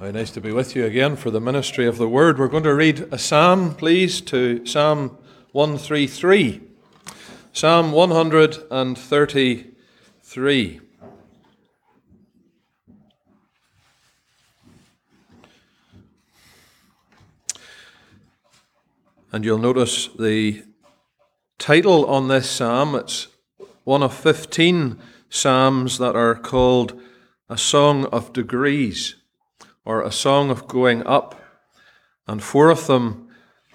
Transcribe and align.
Very 0.00 0.12
nice 0.12 0.30
to 0.30 0.40
be 0.40 0.50
with 0.50 0.74
you 0.74 0.86
again 0.86 1.14
for 1.14 1.30
the 1.30 1.42
ministry 1.42 1.86
of 1.86 1.98
the 1.98 2.08
word. 2.08 2.38
We're 2.38 2.48
going 2.48 2.62
to 2.62 2.74
read 2.74 3.00
a 3.12 3.18
psalm, 3.18 3.74
please, 3.74 4.22
to 4.22 4.64
Psalm 4.64 5.18
133. 5.52 6.62
Psalm 7.52 7.92
133. 7.92 10.80
And 19.30 19.44
you'll 19.44 19.58
notice 19.58 20.08
the 20.18 20.64
title 21.58 22.06
on 22.06 22.28
this 22.28 22.48
psalm. 22.48 22.94
It's 22.94 23.26
one 23.84 24.02
of 24.02 24.14
15 24.14 24.98
psalms 25.28 25.98
that 25.98 26.16
are 26.16 26.36
called 26.36 26.98
A 27.50 27.58
Song 27.58 28.06
of 28.06 28.32
Degrees 28.32 29.16
or 29.84 30.02
a 30.02 30.12
song 30.12 30.50
of 30.50 30.68
going 30.68 31.06
up, 31.06 31.40
and 32.26 32.42
four 32.42 32.70
of 32.70 32.86
them 32.86 33.28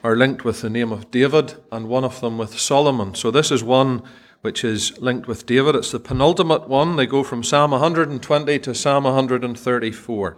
are 0.03 0.15
linked 0.15 0.45
with 0.45 0.61
the 0.61 0.69
name 0.69 0.91
of 0.91 1.09
David, 1.09 1.55
and 1.71 1.87
one 1.87 2.03
of 2.03 2.21
them 2.21 2.37
with 2.37 2.59
Solomon. 2.59 3.15
So 3.15 3.31
this 3.31 3.51
is 3.51 3.63
one 3.63 4.03
which 4.41 4.63
is 4.63 4.95
linked 4.99 5.27
with 5.27 5.47
David. 5.47 5.75
It's 5.75 5.91
the 5.91 5.99
penultimate 5.99 6.69
one. 6.69 6.95
They 6.95 7.07
go 7.07 7.23
from 7.23 7.43
Psalm 7.43 7.71
120 7.71 8.59
to 8.59 8.75
Psalm 8.75 9.05
134. 9.05 10.37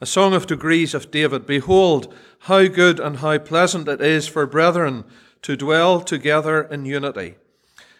A 0.00 0.06
song 0.06 0.34
of 0.34 0.46
degrees 0.46 0.94
of 0.94 1.10
David. 1.10 1.46
Behold, 1.46 2.14
how 2.40 2.68
good 2.68 3.00
and 3.00 3.16
how 3.16 3.38
pleasant 3.38 3.88
it 3.88 4.00
is 4.00 4.28
for 4.28 4.46
brethren 4.46 5.04
to 5.42 5.56
dwell 5.56 6.00
together 6.00 6.62
in 6.62 6.86
unity. 6.86 7.34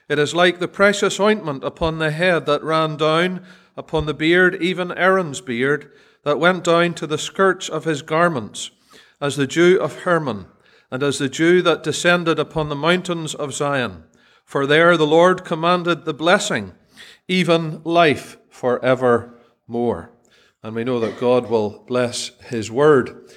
It 0.08 0.20
is 0.20 0.34
like 0.34 0.60
the 0.60 0.68
precious 0.68 1.18
ointment 1.18 1.64
upon 1.64 1.98
the 1.98 2.12
head 2.12 2.46
that 2.46 2.62
ran 2.62 2.96
down 2.96 3.44
upon 3.76 4.06
the 4.06 4.14
beard, 4.14 4.62
even 4.62 4.92
Aaron's 4.92 5.40
beard 5.40 5.90
that 6.24 6.38
went 6.38 6.64
down 6.64 6.94
to 6.94 7.06
the 7.06 7.18
skirts 7.18 7.68
of 7.68 7.84
his 7.84 8.02
garments, 8.02 8.70
as 9.20 9.36
the 9.36 9.46
dew 9.46 9.78
of 9.80 10.02
Hermon, 10.02 10.46
and 10.90 11.02
as 11.02 11.18
the 11.18 11.28
dew 11.28 11.62
that 11.62 11.82
descended 11.82 12.38
upon 12.38 12.68
the 12.68 12.76
mountains 12.76 13.34
of 13.34 13.54
Zion. 13.54 14.04
For 14.44 14.66
there 14.66 14.96
the 14.96 15.06
Lord 15.06 15.44
commanded 15.44 16.04
the 16.04 16.14
blessing, 16.14 16.72
even 17.28 17.80
life 17.84 18.36
for 18.50 18.84
evermore. 18.84 20.10
And 20.62 20.76
we 20.76 20.84
know 20.84 21.00
that 21.00 21.18
God 21.18 21.48
will 21.48 21.84
bless 21.86 22.30
his 22.44 22.70
word. 22.70 23.30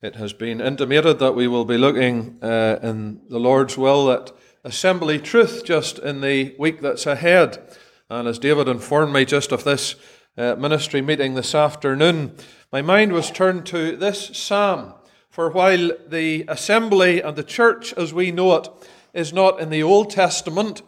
It 0.00 0.14
has 0.14 0.32
been 0.32 0.60
intimated 0.60 1.18
that 1.18 1.34
we 1.34 1.48
will 1.48 1.64
be 1.64 1.76
looking 1.76 2.38
uh, 2.40 2.78
in 2.82 3.20
the 3.28 3.40
Lord's 3.40 3.76
will 3.76 4.10
at 4.12 4.30
assembly 4.64 5.18
truth 5.18 5.64
just 5.64 5.98
in 5.98 6.20
the 6.20 6.54
week 6.58 6.80
that's 6.80 7.06
ahead. 7.06 7.76
And 8.08 8.28
as 8.28 8.38
David 8.38 8.68
informed 8.68 9.12
me 9.12 9.24
just 9.24 9.50
of 9.50 9.64
this 9.64 9.96
uh, 10.38 10.54
ministry 10.54 11.02
meeting 11.02 11.34
this 11.34 11.52
afternoon, 11.52 12.32
my 12.72 12.80
mind 12.80 13.12
was 13.12 13.30
turned 13.30 13.66
to 13.66 13.96
this 13.96 14.30
psalm. 14.38 14.94
For 15.30 15.50
while 15.50 15.90
the 16.06 16.44
assembly 16.46 17.20
and 17.20 17.34
the 17.34 17.42
church 17.42 17.92
as 17.94 18.14
we 18.14 18.30
know 18.30 18.54
it 18.56 18.68
is 19.12 19.32
not 19.32 19.58
in 19.58 19.68
the 19.68 19.82
Old 19.82 20.10
Testament, 20.10 20.82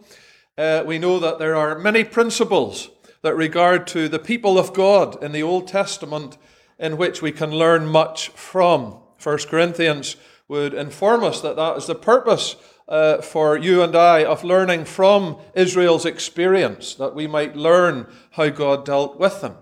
uh, 0.57 0.85
we 0.87 0.99
know 1.01 1.19
that 1.19 1.41
there 1.41 1.57
are 1.57 1.79
many 1.79 2.05
principles 2.05 2.91
that 3.23 3.35
regard 3.35 3.89
to 3.89 4.09
the 4.09 4.21
people 4.21 4.57
of 4.57 4.73
God 4.73 5.21
in 5.23 5.33
the 5.33 5.43
Old 5.43 5.67
Testament 5.67 6.39
in 6.79 6.97
which 6.97 7.21
we 7.21 7.33
can 7.33 7.51
learn 7.51 7.87
much 7.87 8.29
from. 8.29 8.99
1 9.21 9.39
Corinthians 9.49 10.15
would 10.47 10.75
inform 10.75 11.25
us 11.25 11.41
that 11.41 11.57
that 11.57 11.77
is 11.77 11.87
the 11.87 11.95
purpose 11.97 12.55
uh, 12.91 13.23
for 13.23 13.57
you 13.57 13.83
and 13.83 13.95
I 13.95 14.25
of 14.25 14.45
learning 14.45 14.85
from 14.85 15.39
Israel's 15.55 16.05
experience, 16.05 16.95
that 16.97 17.15
we 17.15 17.27
might 17.27 17.57
learn 17.57 18.07
how 18.33 18.49
God 18.49 18.85
dealt 18.85 19.19
with 19.19 19.41
them. 19.41 19.55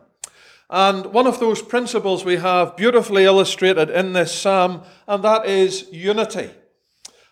And 0.70 1.06
one 1.06 1.26
of 1.26 1.38
those 1.38 1.62
principles 1.62 2.24
we 2.24 2.36
have 2.36 2.76
beautifully 2.76 3.24
illustrated 3.24 3.90
in 3.90 4.14
this 4.14 4.32
psalm, 4.32 4.82
and 5.06 5.22
that 5.24 5.46
is 5.46 5.88
unity. 5.92 6.50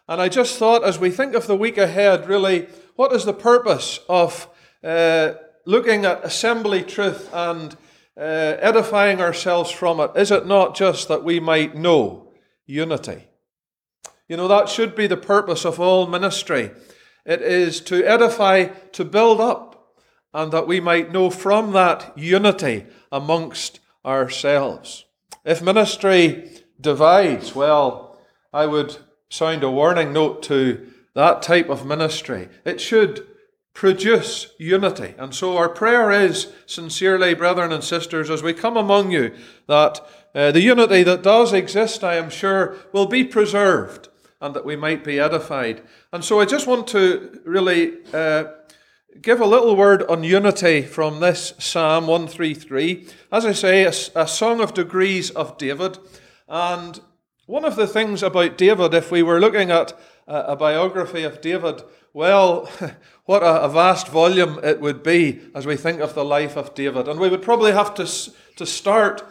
And 0.09 0.21
I 0.21 0.29
just 0.29 0.59
thought, 0.59 0.85
as 0.85 0.99
we 0.99 1.11
think 1.11 1.35
of 1.35 1.47
the 1.47 1.57
week 1.57 1.79
ahead, 1.79 2.29
really, 2.29 2.69
what 2.95 3.13
is 3.13 3.25
the 3.25 3.35
purpose 3.35 4.01
of 4.09 4.49
uh, 4.85 5.33
looking 5.65 6.05
at 6.05 6.25
assembly 6.25 6.83
truth 6.83 7.29
and 7.33 7.77
uh, 8.17 8.57
edifying 8.61 9.21
ourselves 9.21 9.71
from 9.71 10.01
it? 10.01 10.11
Is 10.15 10.31
it 10.31 10.47
not 10.47 10.77
just 10.77 11.09
that 11.09 11.25
we 11.25 11.41
might 11.41 11.75
know 11.75 12.33
unity? 12.67 13.27
You 14.29 14.37
know, 14.37 14.49
that 14.49 14.69
should 14.69 14.97
be 14.97 15.07
the 15.07 15.17
purpose 15.17 15.65
of 15.65 15.79
all 15.79 16.07
ministry. 16.07 16.73
It 17.25 17.43
is 17.43 17.81
to 17.83 18.05
edify, 18.05 18.67
to 18.93 19.05
build 19.05 19.41
up, 19.41 19.95
and 20.35 20.53
that 20.53 20.67
we 20.67 20.81
might 20.81 21.13
know 21.13 21.31
from 21.31 21.73
that 21.73 22.13
unity 22.17 22.87
amongst 23.13 23.81
ourselves. 24.05 25.05
If 25.45 25.63
ministry 25.63 26.51
divides, 26.81 27.55
well, 27.55 28.19
I 28.53 28.67
would 28.67 28.97
sound 29.29 29.63
a 29.63 29.71
warning 29.71 30.13
note 30.13 30.43
to 30.45 30.93
that 31.15 31.43
type 31.43 31.69
of 31.69 31.87
ministry. 31.87 32.49
It 32.65 32.81
should 32.81 33.27
produce 33.75 34.53
unity. 34.59 35.15
And 35.19 35.35
so 35.35 35.57
our 35.57 35.69
prayer 35.69 36.11
is, 36.11 36.53
sincerely, 36.67 37.35
brethren 37.35 37.73
and 37.73 37.85
sisters, 37.85 38.29
as 38.29 38.43
we 38.43 38.55
come 38.55 38.77
among 38.77 39.13
you, 39.13 39.35
that 39.69 40.01
uh, 40.35 40.51
the 40.51 40.63
unity 40.63 41.03
that 41.05 41.23
does 41.23 41.53
exist, 41.53 42.03
I 42.03 42.17
am 42.17 42.29
sure, 42.29 42.77
will 42.93 43.07
be 43.07 43.25
preserved 43.25 44.09
and 44.41 44.55
that 44.55 44.65
we 44.65 44.77
might 44.77 45.05
be 45.05 45.19
edified. 45.19 45.83
And 46.13 46.25
so 46.25 46.41
I 46.41 46.45
just 46.45 46.67
want 46.67 46.87
to 46.89 47.41
really 47.45 47.95
uh, 48.13 48.45
give 49.23 49.41
a 49.41 49.47
little 49.47 49.77
word 49.77 50.03
on 50.05 50.25
unity 50.25 50.83
from 50.83 51.21
this 51.21 51.55
Psalm 51.59 52.07
133. 52.07 53.09
As 53.33 53.47
I 53.47 53.53
say, 53.53 53.85
a, 53.85 53.93
a 54.15 54.29
song 54.29 54.61
of 54.61 54.75
degrees 54.75 55.31
of 55.31 55.57
David. 55.57 55.99
And 56.49 57.01
one 57.47 57.65
of 57.65 57.77
the 57.77 57.87
things 57.87 58.23
about 58.23 58.59
David, 58.59 58.93
if 58.93 59.11
we 59.11 59.23
were 59.23 59.41
looking 59.41 59.71
at 59.71 59.99
a, 60.27 60.53
a 60.53 60.57
biography 60.57 61.23
of 61.23 61.41
David, 61.41 61.83
well, 62.13 62.69
what 63.25 63.43
a, 63.43 63.63
a, 63.63 63.69
vast 63.69 64.09
volume 64.09 64.61
it 64.63 64.81
would 64.81 65.03
be 65.03 65.41
as 65.55 65.67
we 65.67 65.77
think 65.77 66.01
of 66.01 66.15
the 66.15 66.25
life 66.25 66.57
of 66.57 66.75
David. 66.75 67.09
And 67.09 67.19
we 67.19 67.29
would 67.29 67.43
probably 67.43 67.73
have 67.73 67.95
to, 67.95 68.07
to 68.57 68.67
start 68.67 69.25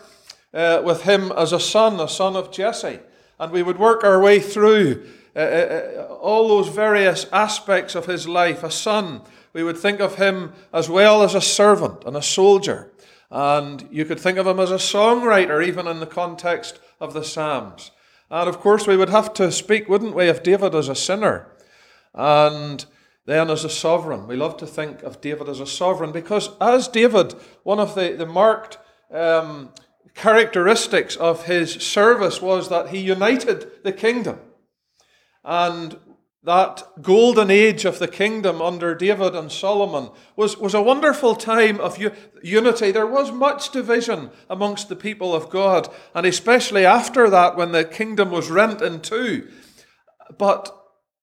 uh, 0.53 0.81
with 0.83 1.03
him 1.03 1.31
as 1.33 1.53
a 1.53 1.59
son, 1.59 1.99
a 1.99 2.07
son 2.07 2.35
of 2.35 2.51
Jesse 2.51 2.99
and 3.39 3.51
we 3.51 3.63
would 3.63 3.77
work 3.77 4.03
our 4.03 4.19
way 4.21 4.39
through 4.39 5.05
uh, 5.35 5.39
uh, 5.39 5.43
uh, 5.43 6.13
all 6.13 6.47
those 6.47 6.69
various 6.69 7.25
aspects 7.33 7.95
of 7.95 8.05
his 8.05 8.27
life. 8.27 8.63
A 8.63 8.71
son, 8.71 9.21
we 9.53 9.63
would 9.63 9.77
think 9.77 9.99
of 9.99 10.15
him 10.15 10.53
as 10.73 10.89
well 10.89 11.21
as 11.23 11.35
a 11.35 11.41
servant 11.41 12.03
and 12.05 12.15
a 12.15 12.21
soldier. 12.21 12.91
And 13.29 13.87
you 13.91 14.05
could 14.05 14.19
think 14.19 14.37
of 14.37 14.47
him 14.47 14.59
as 14.59 14.71
a 14.71 14.75
songwriter, 14.75 15.65
even 15.65 15.87
in 15.87 15.99
the 15.99 16.05
context 16.05 16.79
of 17.01 17.13
the 17.13 17.23
Psalms. 17.23 17.91
And 18.29 18.47
of 18.47 18.59
course, 18.59 18.87
we 18.87 18.97
would 18.97 19.09
have 19.09 19.33
to 19.33 19.51
speak, 19.51 19.89
wouldn't 19.89 20.15
we, 20.15 20.29
of 20.29 20.43
David 20.43 20.73
as 20.73 20.89
a 20.89 20.95
sinner 20.95 21.51
and 22.13 22.85
then 23.25 23.49
as 23.49 23.63
a 23.65 23.69
sovereign. 23.69 24.27
We 24.27 24.35
love 24.35 24.57
to 24.57 24.67
think 24.67 25.03
of 25.03 25.21
David 25.21 25.49
as 25.49 25.59
a 25.59 25.67
sovereign 25.67 26.11
because, 26.11 26.49
as 26.61 26.87
David, 26.87 27.33
one 27.63 27.79
of 27.79 27.95
the, 27.95 28.15
the 28.17 28.25
marked 28.25 28.77
um, 29.11 29.71
characteristics 30.15 31.15
of 31.15 31.45
his 31.45 31.73
service 31.73 32.41
was 32.41 32.69
that 32.69 32.89
he 32.89 32.99
united 32.99 33.83
the 33.83 33.91
kingdom. 33.91 34.39
And 35.43 35.97
that 36.45 36.83
golden 37.01 37.49
age 37.49 37.85
of 37.85 37.97
the 37.99 38.07
kingdom 38.07 38.61
under 38.61 38.93
David 38.93 39.35
and 39.35 39.51
Solomon 39.51 40.11
was, 40.35 40.57
was 40.57 40.73
a 40.73 40.81
wonderful 40.81 41.35
time 41.35 41.79
of 41.79 41.97
u- 41.97 42.11
unity. 42.43 42.91
There 42.91 43.07
was 43.07 43.31
much 43.31 43.71
division 43.71 44.29
amongst 44.49 44.87
the 44.87 44.95
people 44.95 45.33
of 45.33 45.49
God, 45.49 45.89
and 46.13 46.25
especially 46.25 46.85
after 46.85 47.29
that 47.31 47.57
when 47.57 47.71
the 47.71 47.83
kingdom 47.83 48.29
was 48.29 48.51
rent 48.51 48.81
in 48.81 49.01
two. 49.01 49.49
But 50.37 50.75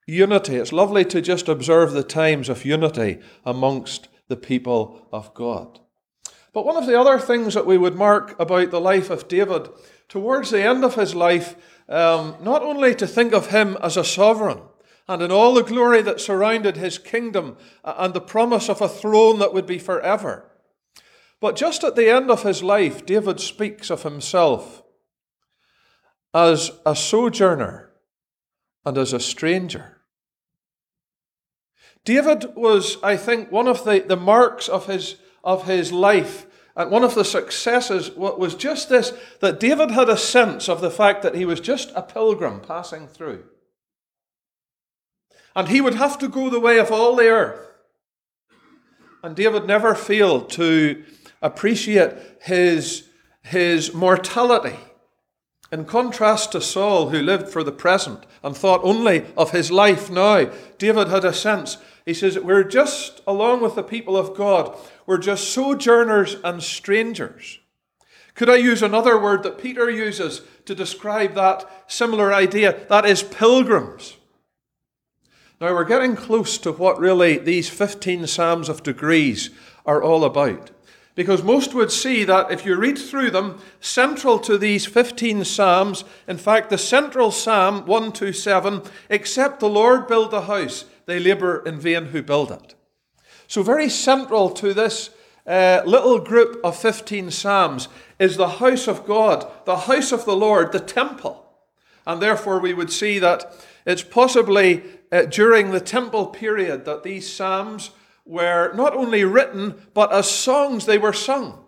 unity, 0.06 0.56
it's 0.56 0.72
lovely 0.72 1.04
to 1.06 1.22
just 1.22 1.48
observe 1.48 1.92
the 1.92 2.02
times 2.02 2.48
of 2.48 2.64
unity 2.64 3.20
amongst 3.46 4.08
the 4.28 4.36
people 4.36 5.06
of 5.12 5.32
God. 5.34 5.78
But 6.52 6.66
one 6.66 6.76
of 6.76 6.86
the 6.86 6.98
other 6.98 7.18
things 7.18 7.54
that 7.54 7.66
we 7.66 7.78
would 7.78 7.94
mark 7.94 8.38
about 8.38 8.70
the 8.70 8.80
life 8.80 9.08
of 9.08 9.28
David, 9.28 9.68
towards 10.08 10.50
the 10.50 10.62
end 10.62 10.84
of 10.84 10.94
his 10.94 11.14
life, 11.14 11.56
um, 11.88 12.36
not 12.40 12.62
only 12.62 12.94
to 12.94 13.06
think 13.06 13.32
of 13.32 13.48
him 13.48 13.76
as 13.82 13.96
a 13.96 14.04
sovereign, 14.04 14.60
and 15.08 15.22
in 15.22 15.32
all 15.32 15.54
the 15.54 15.62
glory 15.62 16.02
that 16.02 16.20
surrounded 16.20 16.76
his 16.76 16.98
kingdom 16.98 17.56
and 17.84 18.14
the 18.14 18.20
promise 18.20 18.68
of 18.68 18.80
a 18.80 18.88
throne 18.88 19.38
that 19.38 19.52
would 19.52 19.66
be 19.66 19.78
forever. 19.78 20.50
But 21.40 21.56
just 21.56 21.82
at 21.82 21.96
the 21.96 22.08
end 22.08 22.30
of 22.30 22.44
his 22.44 22.62
life, 22.62 23.04
David 23.04 23.40
speaks 23.40 23.90
of 23.90 24.04
himself 24.04 24.82
as 26.32 26.70
a 26.86 26.94
sojourner 26.94 27.90
and 28.84 28.96
as 28.96 29.12
a 29.12 29.20
stranger. 29.20 30.02
David 32.04 32.54
was, 32.54 32.96
I 33.02 33.16
think, 33.16 33.50
one 33.50 33.68
of 33.68 33.84
the, 33.84 34.04
the 34.06 34.16
marks 34.16 34.68
of 34.68 34.86
his 34.86 35.16
of 35.44 35.66
his 35.66 35.92
life. 35.92 36.46
And 36.74 36.90
one 36.90 37.04
of 37.04 37.14
the 37.14 37.24
successes 37.24 38.10
was 38.12 38.54
just 38.54 38.88
this 38.88 39.12
that 39.40 39.60
David 39.60 39.90
had 39.90 40.08
a 40.08 40.16
sense 40.16 40.68
of 40.68 40.80
the 40.80 40.90
fact 40.90 41.22
that 41.22 41.34
he 41.34 41.44
was 41.44 41.60
just 41.60 41.92
a 41.94 42.02
pilgrim 42.02 42.60
passing 42.60 43.06
through. 43.06 43.44
And 45.54 45.68
he 45.68 45.80
would 45.80 45.94
have 45.94 46.18
to 46.18 46.28
go 46.28 46.48
the 46.48 46.60
way 46.60 46.78
of 46.78 46.90
all 46.90 47.14
the 47.14 47.28
earth. 47.28 47.68
And 49.22 49.36
David 49.36 49.66
never 49.66 49.94
failed 49.94 50.48
to 50.50 51.04
appreciate 51.42 52.12
his 52.40 53.08
his 53.42 53.92
mortality. 53.92 54.76
In 55.70 55.84
contrast 55.84 56.52
to 56.52 56.60
Saul, 56.60 57.08
who 57.08 57.22
lived 57.22 57.48
for 57.48 57.64
the 57.64 57.72
present 57.72 58.24
and 58.42 58.56
thought 58.56 58.82
only 58.84 59.24
of 59.36 59.52
his 59.52 59.70
life 59.70 60.10
now, 60.10 60.50
David 60.78 61.08
had 61.08 61.24
a 61.24 61.32
sense. 61.32 61.78
He 62.04 62.12
says, 62.12 62.38
We're 62.38 62.64
just, 62.64 63.22
along 63.26 63.62
with 63.62 63.74
the 63.74 63.82
people 63.82 64.16
of 64.16 64.36
God, 64.36 64.76
we're 65.06 65.18
just 65.18 65.50
sojourners 65.50 66.36
and 66.44 66.62
strangers. 66.62 67.58
Could 68.34 68.48
I 68.48 68.56
use 68.56 68.82
another 68.82 69.20
word 69.20 69.42
that 69.42 69.58
Peter 69.58 69.90
uses 69.90 70.42
to 70.64 70.74
describe 70.74 71.34
that 71.34 71.68
similar 71.86 72.32
idea? 72.32 72.86
That 72.88 73.04
is 73.04 73.22
pilgrims. 73.22 74.16
Now 75.60 75.74
we're 75.74 75.84
getting 75.84 76.16
close 76.16 76.58
to 76.58 76.72
what 76.72 76.98
really 76.98 77.38
these 77.38 77.68
15 77.68 78.26
Psalms 78.26 78.68
of 78.68 78.82
degrees 78.82 79.50
are 79.84 80.02
all 80.02 80.24
about. 80.24 80.70
Because 81.14 81.42
most 81.42 81.74
would 81.74 81.92
see 81.92 82.24
that 82.24 82.50
if 82.50 82.64
you 82.64 82.74
read 82.74 82.98
through 82.98 83.32
them, 83.32 83.60
central 83.80 84.38
to 84.40 84.56
these 84.56 84.86
15 84.86 85.44
Psalms, 85.44 86.04
in 86.26 86.38
fact, 86.38 86.70
the 86.70 86.78
central 86.78 87.30
Psalm 87.30 87.84
127, 87.86 88.82
except 89.10 89.60
the 89.60 89.68
Lord 89.68 90.06
build 90.06 90.30
the 90.30 90.42
house, 90.42 90.86
they 91.04 91.20
labour 91.20 91.62
in 91.66 91.78
vain 91.78 92.06
who 92.06 92.22
build 92.22 92.50
it. 92.50 92.74
So, 93.52 93.62
very 93.62 93.90
central 93.90 94.48
to 94.48 94.72
this 94.72 95.10
uh, 95.46 95.82
little 95.84 96.18
group 96.18 96.58
of 96.64 96.74
15 96.74 97.30
Psalms 97.30 97.88
is 98.18 98.38
the 98.38 98.48
house 98.48 98.88
of 98.88 99.04
God, 99.04 99.46
the 99.66 99.76
house 99.76 100.10
of 100.10 100.24
the 100.24 100.34
Lord, 100.34 100.72
the 100.72 100.80
temple. 100.80 101.44
And 102.06 102.22
therefore, 102.22 102.60
we 102.60 102.72
would 102.72 102.90
see 102.90 103.18
that 103.18 103.54
it's 103.84 104.02
possibly 104.02 104.82
uh, 105.12 105.24
during 105.24 105.70
the 105.70 105.82
temple 105.82 106.28
period 106.28 106.86
that 106.86 107.02
these 107.02 107.30
Psalms 107.30 107.90
were 108.24 108.72
not 108.72 108.94
only 108.94 109.22
written, 109.22 109.86
but 109.92 110.14
as 110.14 110.30
songs 110.30 110.86
they 110.86 110.96
were 110.96 111.12
sung. 111.12 111.62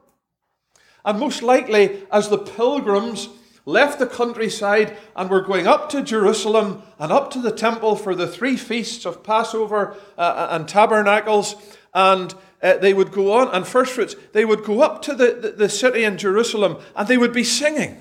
And 1.05 1.21
most 1.21 1.43
likely, 1.43 2.07
as 2.11 2.31
the 2.31 2.39
pilgrims 2.39 3.29
left 3.65 3.99
the 3.99 4.07
countryside 4.07 4.97
and 5.17 5.31
were 5.31 5.41
going 5.41 5.67
up 5.67 5.89
to 5.91 6.03
Jerusalem 6.03 6.83
and 6.99 7.11
up 7.11 7.31
to 7.33 7.41
the 7.41 7.53
temple 7.53 7.97
for 7.97 8.15
the 8.15 8.27
three 8.27 8.57
feasts 8.57 9.05
of 9.05 9.23
Passover 9.23 9.97
uh, 10.19 10.21
uh 10.21 10.49
and 10.51 10.69
tabernacles, 10.69 11.57
and 11.95 12.35
uh, 12.63 12.77
they 12.79 12.95
would 12.95 13.13
go 13.13 13.33
on, 13.33 13.49
and 13.49 13.67
first 13.67 13.93
fruits, 13.93 14.17
they 14.33 14.45
would 14.45 14.65
go 14.65 14.81
up 14.81 15.03
to 15.03 15.15
the, 15.15 15.33
the, 15.35 15.51
the 15.51 15.69
city 15.69 16.05
in 16.05 16.19
Jerusalem 16.19 16.79
and 16.97 17.09
they 17.09 17.19
would 17.19 17.33
be 17.33 17.45
singing. 17.45 17.99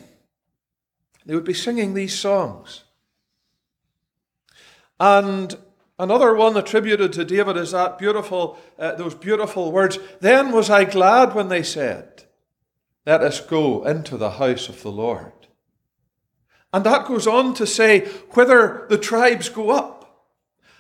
They 1.26 1.36
would 1.36 1.46
be 1.46 1.54
singing 1.54 1.94
these 1.94 2.18
songs. 2.18 2.84
And 5.00 5.56
Another 6.00 6.34
one 6.34 6.58
attributed 6.58 7.14
to 7.14 7.26
David 7.26 7.56
is 7.56 7.72
that 7.72 8.00
beautiful, 8.00 8.58
uh, 8.80 8.96
those 8.96 9.14
beautiful 9.14 9.72
words. 9.72 10.00
Then 10.22 10.52
was 10.52 10.70
I 10.70 10.86
glad 10.86 11.36
when 11.36 11.50
they 11.50 11.62
said, 11.62 12.24
Let 13.06 13.22
us 13.22 13.40
go 13.40 13.86
into 13.86 14.18
the 14.18 14.32
house 14.32 14.70
of 14.70 14.82
the 14.82 14.92
Lord. 14.92 15.43
And 16.74 16.84
that 16.86 17.06
goes 17.06 17.28
on 17.28 17.54
to 17.56 17.68
say, 17.68 18.08
whither 18.32 18.88
the 18.90 18.98
tribes 18.98 19.48
go 19.48 19.70
up. 19.70 20.28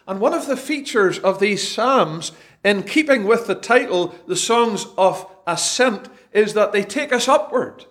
And 0.07 0.19
one 0.19 0.33
of 0.33 0.47
the 0.47 0.57
features 0.57 1.19
of 1.19 1.39
these 1.39 1.65
Psalms, 1.65 2.31
in 2.63 2.83
keeping 2.83 3.25
with 3.25 3.45
the 3.45 3.55
title, 3.55 4.15
the 4.27 4.35
Songs 4.35 4.87
of 4.97 5.27
Ascent, 5.45 6.09
is 6.33 6.55
that 6.55 6.71
they 6.71 6.83
take 6.83 7.13
us 7.13 7.27
upward. 7.27 7.85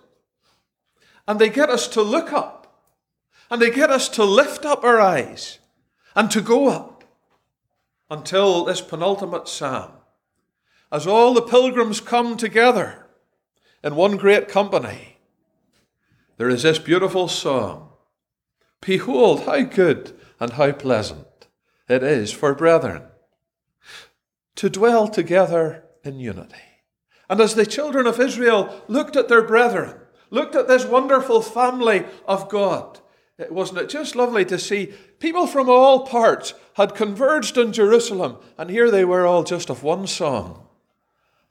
And 1.27 1.39
they 1.39 1.49
get 1.49 1.69
us 1.69 1.87
to 1.89 2.01
look 2.01 2.33
up. 2.33 2.59
And 3.49 3.61
they 3.61 3.71
get 3.71 3.89
us 3.89 4.09
to 4.09 4.25
lift 4.25 4.65
up 4.65 4.83
our 4.83 4.99
eyes 4.99 5.59
and 6.13 6.29
to 6.31 6.41
go 6.41 6.67
up 6.67 7.05
until 8.09 8.65
this 8.65 8.81
penultimate 8.81 9.47
psalm. 9.47 9.91
As 10.91 11.07
all 11.07 11.33
the 11.33 11.41
pilgrims 11.41 12.01
come 12.01 12.35
together 12.35 13.07
in 13.83 13.95
one 13.95 14.17
great 14.17 14.49
company, 14.49 15.17
there 16.37 16.49
is 16.49 16.63
this 16.63 16.79
beautiful 16.79 17.27
song 17.27 17.92
Behold, 18.85 19.45
how 19.45 19.61
good 19.61 20.13
and 20.39 20.53
how 20.53 20.71
pleasant 20.71 21.47
it 21.87 22.03
is 22.03 22.31
for 22.31 22.53
brethren 22.53 23.03
to 24.55 24.69
dwell 24.69 25.07
together 25.07 25.85
in 26.03 26.19
unity. 26.19 26.55
And 27.29 27.39
as 27.39 27.55
the 27.55 27.65
children 27.65 28.05
of 28.05 28.19
Israel 28.19 28.83
looked 28.87 29.15
at 29.15 29.29
their 29.29 29.41
brethren, 29.41 29.99
looked 30.29 30.55
at 30.55 30.67
this 30.67 30.85
wonderful 30.85 31.41
family 31.41 32.05
of 32.27 32.49
God, 32.49 32.99
it 33.37 33.51
wasn't 33.51 33.79
it 33.79 33.89
just 33.89 34.15
lovely 34.15 34.45
to 34.45 34.59
see 34.59 34.93
people 35.19 35.47
from 35.47 35.69
all 35.69 36.05
parts 36.05 36.53
had 36.73 36.95
converged 36.95 37.57
in 37.57 37.73
Jerusalem, 37.73 38.37
and 38.57 38.69
here 38.69 38.91
they 38.91 39.05
were 39.05 39.25
all 39.25 39.43
just 39.43 39.69
of 39.69 39.83
one 39.83 40.05
song. 40.05 40.67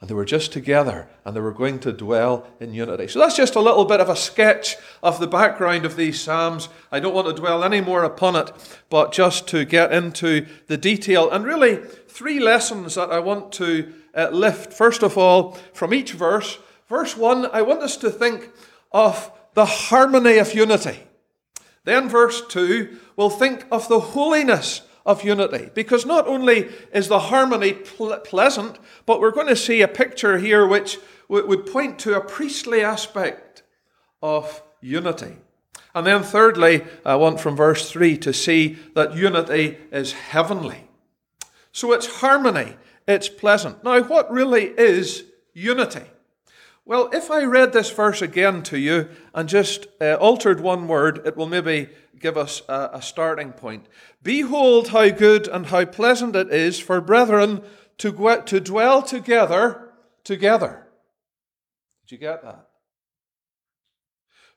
And 0.03 0.11
they 0.11 0.15
were 0.15 0.25
just 0.25 0.53
together, 0.53 1.09
and 1.25 1.37
they 1.37 1.41
were 1.41 1.53
going 1.53 1.79
to 1.79 1.93
dwell 1.93 2.45
in 2.59 2.75
unity. 2.75 3.07
So 3.07 3.21
that's 3.21 3.37
just 3.37 3.55
a 3.55 3.61
little 3.61 3.85
bit 3.85 4.01
of 4.01 4.09
a 4.09 4.17
sketch 4.17 4.75
of 5.01 5.21
the 5.21 5.29
background 5.29 5.85
of 5.85 5.95
these 5.95 6.21
Psalms. 6.21 6.69
I 6.91 6.99
don't 6.99 7.15
want 7.15 7.29
to 7.29 7.41
dwell 7.41 7.63
any 7.63 7.81
more 7.81 8.03
upon 8.03 8.35
it, 8.35 8.51
but 8.91 9.13
just 9.13 9.47
to 9.51 9.65
get 9.65 9.93
into 9.93 10.45
the 10.67 10.77
detail. 10.77 11.31
And 11.31 11.45
really, 11.45 11.77
three 12.09 12.41
lessons 12.41 12.97
that 12.97 13.13
I 13.13 13.21
want 13.21 13.53
to 13.53 13.93
uh, 14.13 14.31
lift. 14.31 14.73
First 14.73 15.05
of 15.05 15.17
all, 15.17 15.53
from 15.73 15.95
each 15.95 16.15
verse. 16.15 16.59
Verse 16.89 17.17
1, 17.17 17.47
I 17.53 17.63
want 17.63 17.83
us 17.83 17.97
to 17.99 18.11
think 18.11 18.51
of 18.91 19.31
the 19.55 19.67
harmony 19.67 20.39
of 20.39 20.53
unity. 20.53 20.99
Then, 21.85 22.09
verse 22.09 22.45
2, 22.49 22.99
we'll 23.15 23.31
think 23.31 23.67
of 23.71 23.87
the 23.87 24.01
holiness 24.01 24.81
of 25.05 25.25
unity. 25.25 25.71
Because 25.75 26.07
not 26.07 26.27
only 26.27 26.69
is 26.93 27.09
the 27.09 27.19
harmony 27.19 27.73
ple- 27.73 28.19
pleasant, 28.19 28.79
but 29.07 29.21
we're 29.21 29.31
going 29.31 29.49
to 29.49 29.57
see 29.57 29.83
a 29.83 29.89
picture 29.89 30.39
here 30.39 30.67
which 30.67 30.99
would 31.29 31.67
point 31.67 31.99
to 32.01 32.15
a 32.15 32.21
priestly 32.21 32.83
aspect 32.83 33.63
of 34.23 34.63
unity. 34.81 35.37
And 35.95 36.07
then, 36.07 36.23
thirdly, 36.23 36.85
I 37.05 37.17
want 37.17 37.41
from 37.41 37.57
verse 37.57 37.91
3 37.91 38.17
to 38.19 38.33
see 38.33 38.79
that 38.95 39.15
unity 39.15 39.79
is 39.91 40.13
heavenly. 40.13 40.89
So 41.73 41.93
it's 41.93 42.21
harmony, 42.21 42.77
it's 43.07 43.29
pleasant. 43.29 43.83
Now, 43.85 44.03
what 44.03 44.31
really 44.31 44.65
is 44.65 45.25
unity? 45.53 46.05
Well, 46.85 47.11
if 47.13 47.31
I 47.31 47.45
read 47.45 47.73
this 47.73 47.91
verse 47.91 48.23
again 48.23 48.63
to 48.65 48.79
you 48.79 49.09
and 49.35 49.49
just 49.49 49.87
uh, 50.01 50.15
altered 50.15 50.61
one 50.61 50.89
word, 50.89 51.23
it 51.25 51.37
will 51.37 51.47
maybe 51.47 51.89
give 52.23 52.39
us 52.39 52.63
a, 52.69 52.91
a 52.95 53.03
starting 53.03 53.53
point. 53.53 53.87
Behold, 54.23 54.89
how 54.89 55.11
good 55.11 55.49
and 55.49 55.67
how 55.67 55.85
pleasant 55.85 56.37
it 56.37 56.51
is 56.51 56.79
for 56.79 57.01
brethren 57.01 57.63
to, 57.99 58.43
to 58.47 58.61
dwell 58.61 59.03
together, 59.03 59.93
together. 60.25 60.87
Did 62.07 62.13
you 62.13 62.19
get 62.19 62.43
that? 62.43 62.69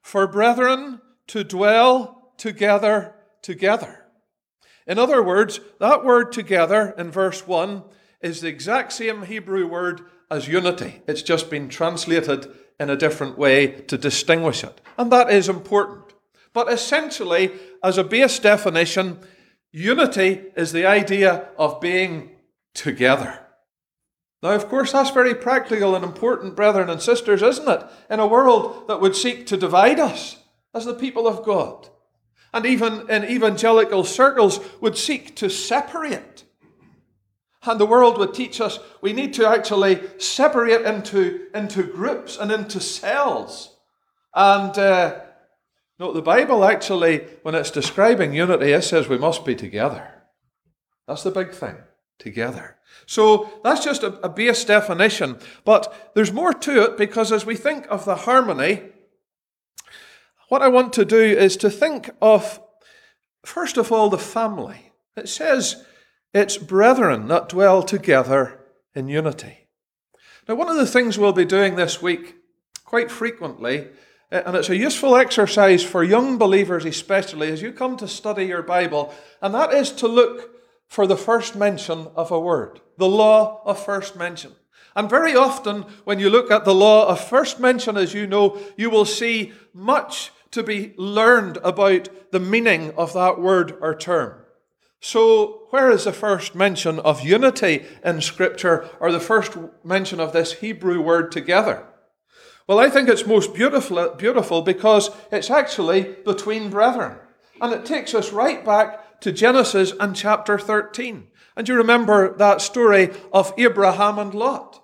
For 0.01 0.27
brethren 0.27 1.01
to 1.27 1.43
dwell 1.43 2.34
together, 2.38 3.15
together. 3.41 4.05
In 4.88 5.00
other 5.00 5.24
words, 5.24 5.60
that 5.79 6.05
word 6.05 6.31
together 6.31 6.93
in 6.98 7.12
verse 7.12 7.48
1 7.48 7.84
is 8.22 8.41
the 8.41 8.48
exact 8.48 8.93
same 8.93 9.24
Hebrew 9.24 9.67
word 9.67 10.01
as 10.29 10.48
unity. 10.48 11.01
It's 11.07 11.24
just 11.24 11.50
been 11.50 11.69
translated 11.69 12.48
in 12.79 12.89
a 12.89 12.98
different 12.98 13.38
way 13.38 13.67
to 13.67 13.98
distinguish 13.98 14.63
it. 14.63 14.81
And 14.98 15.12
that 15.12 15.31
is 15.31 15.50
important. 15.50 16.04
But 16.55 16.71
essentially, 16.71 17.51
as 17.83 18.00
a 18.00 18.03
base 18.03 18.39
definition, 18.39 19.19
unity 19.71 20.45
is 20.55 20.71
the 20.71 20.88
idea 20.88 21.50
of 21.57 21.81
being 21.81 22.31
together. 22.74 23.41
Now, 24.41 24.51
of 24.51 24.67
course, 24.67 24.93
that's 24.93 25.12
very 25.12 25.35
practical 25.35 25.95
and 25.95 26.03
important, 26.03 26.55
brethren 26.55 26.89
and 26.89 27.01
sisters, 27.01 27.43
isn't 27.43 27.67
it? 27.67 27.83
In 28.09 28.19
a 28.19 28.25
world 28.25 28.88
that 28.88 29.01
would 29.01 29.15
seek 29.15 29.45
to 29.47 29.57
divide 29.57 30.00
us 30.00 30.38
as 30.74 30.85
the 30.85 30.93
people 30.93 31.27
of 31.27 31.45
God. 31.45 31.89
And 32.53 32.65
even 32.65 33.07
in 33.09 33.25
evangelical 33.25 34.03
circles 34.03 34.59
would 34.81 34.97
seek 34.97 35.35
to 35.35 35.50
separate 35.50 36.45
and 37.67 37.79
the 37.79 37.85
world 37.85 38.17
would 38.17 38.33
teach 38.33 38.62
us 38.62 38.79
we 39.01 39.13
need 39.13 39.33
to 39.33 39.47
actually 39.47 40.00
separate 40.19 40.85
into, 40.85 41.47
into 41.53 41.83
groups 41.83 42.38
and 42.38 42.51
into 42.51 42.79
cells. 42.79 43.75
And 44.33 44.77
uh, 44.77 45.21
no, 46.00 46.12
the 46.12 46.22
Bible 46.22 46.66
actually, 46.66 47.20
when 47.44 47.56
it's 47.56 47.72
describing 47.72 48.34
unity, 48.34 48.72
it 48.72 48.84
says 48.84 49.08
we 49.08 49.18
must 49.18 49.46
be 49.46 49.56
together. 49.56 50.24
That's 51.08 51.24
the 51.24 51.32
big 51.32 51.52
thing 51.52 51.78
together. 52.20 52.78
So 53.06 53.50
that's 53.64 53.84
just 53.84 54.04
a, 54.04 54.20
a 54.25 54.30
base 54.30 54.66
definition. 54.66 55.38
But 55.64 56.12
there's 56.16 56.34
more 56.34 56.54
to 56.54 56.84
it 56.84 56.98
because 56.98 57.32
as 57.32 57.46
we 57.46 57.56
think 57.56 57.86
of 57.90 58.06
the 58.06 58.16
harmony, 58.16 58.84
what 60.50 60.62
I 60.62 60.68
want 60.68 60.94
to 60.94 61.06
do 61.06 61.20
is 61.20 61.58
to 61.58 61.70
think 61.70 62.10
of, 62.22 62.60
first 63.44 63.78
of 63.78 63.92
all, 63.92 64.10
the 64.10 64.18
family. 64.18 64.92
It 65.16 65.30
says, 65.30 65.86
it's 66.34 66.58
brethren 66.58 67.28
that 67.30 67.50
dwell 67.50 67.84
together 67.84 68.60
in 68.94 69.08
unity. 69.08 69.70
Now, 70.48 70.56
one 70.56 70.70
of 70.70 70.75
the 70.75 70.86
things 70.86 71.18
we'll 71.18 71.34
be 71.34 71.46
doing 71.46 71.75
this 71.75 72.02
week 72.02 72.36
quite 72.84 73.10
frequently, 73.10 73.88
Eh, 74.32 74.41
and 74.46 74.55
it's 74.55 74.70
a 74.70 74.75
useful 74.75 75.15
exercise 75.15 75.84
for 75.84 76.03
young 76.03 76.38
believers 76.38 76.86
especially, 76.86 77.51
as 77.51 77.62
you 77.62 77.72
come 77.72 77.98
to 77.98 78.08
study 78.08 78.46
your 78.46 78.63
Bible, 78.63 79.13
and 79.41 79.53
that 79.53 79.74
is 79.74 79.91
to 79.91 80.08
look 80.08 80.51
for 80.88 81.08
the 81.08 81.17
first 81.17 81.55
mention 81.55 82.08
of 82.15 82.32
a 82.32 82.39
word, 82.39 82.82
the 82.98 83.08
law 83.08 83.62
of 83.65 83.84
first 83.84 84.15
mention. 84.15 84.53
And 84.96 85.10
very 85.10 85.36
often, 85.36 85.84
when 86.05 86.20
you 86.20 86.29
look 86.29 86.50
at 86.50 86.63
the 86.63 86.74
law 86.74 87.08
of 87.08 87.20
first 87.20 87.60
mention, 87.60 87.98
as 87.98 88.13
you 88.13 88.25
know, 88.25 88.58
you 88.77 88.89
will 88.89 89.05
see 89.05 89.51
much 89.74 90.32
to 90.51 90.63
be 90.63 90.94
learned 90.98 91.58
about 91.58 92.32
the 92.32 92.39
meaning 92.39 92.94
of 92.96 93.13
that 93.13 93.39
word 93.39 93.77
or 93.82 93.94
term. 93.94 94.41
So, 95.01 95.67
where 95.70 95.91
is 95.91 96.05
the 96.05 96.13
first 96.13 96.55
mention 96.55 97.00
of 97.00 97.22
unity 97.22 97.86
in 98.03 98.22
Scripture, 98.22 98.89
or 99.00 99.12
the 99.12 99.20
first 99.20 99.58
mention 99.84 100.20
of 100.22 100.32
this 100.32 100.53
Hebrew 100.53 101.01
word 101.01 101.32
together? 101.32 101.86
Well, 102.67 102.79
I 102.79 102.89
think 102.89 103.10
it's 103.10 103.27
most 103.27 103.53
beautiful, 103.53 104.10
beautiful 104.17 104.62
because 104.63 105.12
it's 105.31 105.51
actually 105.51 106.15
between 106.25 106.69
brethren. 106.69 107.17
And 107.62 107.72
it 107.72 107.86
takes 107.86 108.15
us 108.15 108.31
right 108.31 108.65
back 108.65 109.22
to 109.22 109.31
Genesis 109.31 109.93
and 110.00 110.15
chapter 110.15 110.57
13. 110.57 111.27
And 111.55 111.69
you 111.69 111.75
remember 111.75 112.36
that 112.38 112.62
story 112.62 113.12
of 113.31 113.53
Abraham 113.57 114.17
and 114.17 114.34
Lot. 114.34 114.84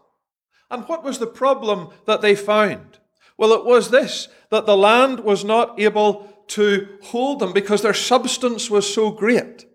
And 0.70 0.84
what 0.88 1.04
was 1.04 1.20
the 1.20 1.28
problem 1.28 1.90
that 2.06 2.22
they 2.22 2.36
found? 2.36 3.00
Well, 3.38 3.52
it 3.54 3.66
was 3.66 3.90
this 3.90 4.28
that 4.52 4.66
the 4.66 4.78
land 4.78 5.22
was 5.22 5.44
not 5.44 5.80
able 5.80 6.32
to 6.50 6.88
hold 7.04 7.40
them 7.40 7.54
because 7.54 7.82
their 7.82 7.94
substance 7.94 8.70
was 8.70 8.94
so 8.94 9.10
great. 9.10 9.66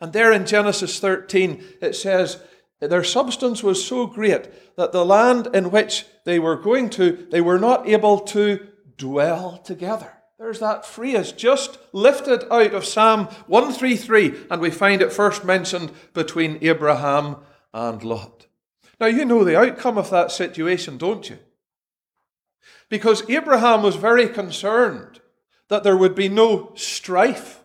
And 0.00 0.12
there 0.12 0.32
in 0.32 0.46
Genesis 0.46 1.00
13, 1.00 1.64
it 1.82 1.96
says, 1.96 2.40
their 2.80 3.04
substance 3.04 3.62
was 3.62 3.84
so 3.84 4.06
great 4.06 4.76
that 4.76 4.92
the 4.92 5.04
land 5.04 5.48
in 5.52 5.70
which 5.70 6.06
they 6.24 6.38
were 6.38 6.56
going 6.56 6.90
to, 6.90 7.26
they 7.30 7.40
were 7.40 7.58
not 7.58 7.88
able 7.88 8.20
to 8.20 8.68
dwell 8.96 9.58
together. 9.58 10.12
There's 10.38 10.60
that 10.60 10.86
phrase 10.86 11.32
just 11.32 11.78
lifted 11.92 12.44
out 12.52 12.72
of 12.72 12.84
Psalm 12.84 13.26
133, 13.48 14.46
and 14.50 14.60
we 14.60 14.70
find 14.70 15.02
it 15.02 15.12
first 15.12 15.44
mentioned 15.44 15.90
between 16.14 16.58
Abraham 16.60 17.38
and 17.74 18.04
Lot. 18.04 18.46
Now, 19.00 19.06
you 19.06 19.24
know 19.24 19.42
the 19.42 19.58
outcome 19.58 19.98
of 19.98 20.10
that 20.10 20.30
situation, 20.30 20.96
don't 20.96 21.28
you? 21.28 21.38
Because 22.88 23.28
Abraham 23.28 23.82
was 23.82 23.96
very 23.96 24.28
concerned 24.28 25.20
that 25.68 25.82
there 25.82 25.96
would 25.96 26.14
be 26.14 26.28
no 26.28 26.72
strife 26.76 27.62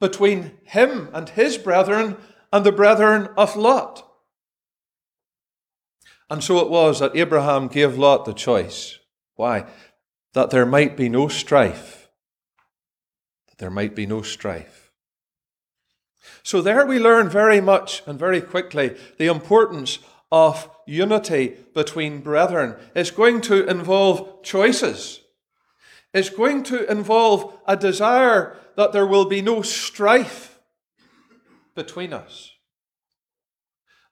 between 0.00 0.52
him 0.64 1.08
and 1.12 1.28
his 1.28 1.58
brethren 1.58 2.16
and 2.52 2.66
the 2.66 2.72
brethren 2.72 3.28
of 3.36 3.56
Lot. 3.56 4.06
And 6.28 6.44
so 6.44 6.58
it 6.58 6.70
was 6.70 7.00
that 7.00 7.16
Abraham 7.16 7.68
gave 7.68 7.98
Lot 7.98 8.24
the 8.24 8.32
choice. 8.32 8.98
Why? 9.34 9.66
That 10.34 10.50
there 10.50 10.66
might 10.66 10.96
be 10.96 11.08
no 11.08 11.28
strife. 11.28 12.08
That 13.48 13.58
there 13.58 13.70
might 13.70 13.94
be 13.94 14.06
no 14.06 14.22
strife. 14.22 14.92
So 16.42 16.60
there 16.60 16.86
we 16.86 16.98
learn 16.98 17.28
very 17.28 17.60
much 17.60 18.02
and 18.06 18.18
very 18.18 18.40
quickly 18.40 18.96
the 19.18 19.26
importance 19.26 19.98
of 20.30 20.70
unity 20.86 21.56
between 21.74 22.20
brethren. 22.20 22.76
It's 22.94 23.10
going 23.10 23.42
to 23.42 23.66
involve 23.66 24.42
choices. 24.42 25.20
It's 26.14 26.30
going 26.30 26.62
to 26.64 26.90
involve 26.90 27.58
a 27.66 27.76
desire 27.76 28.56
that 28.76 28.92
there 28.92 29.06
will 29.06 29.26
be 29.26 29.42
no 29.42 29.62
strife 29.62 30.51
between 31.74 32.12
us. 32.12 32.52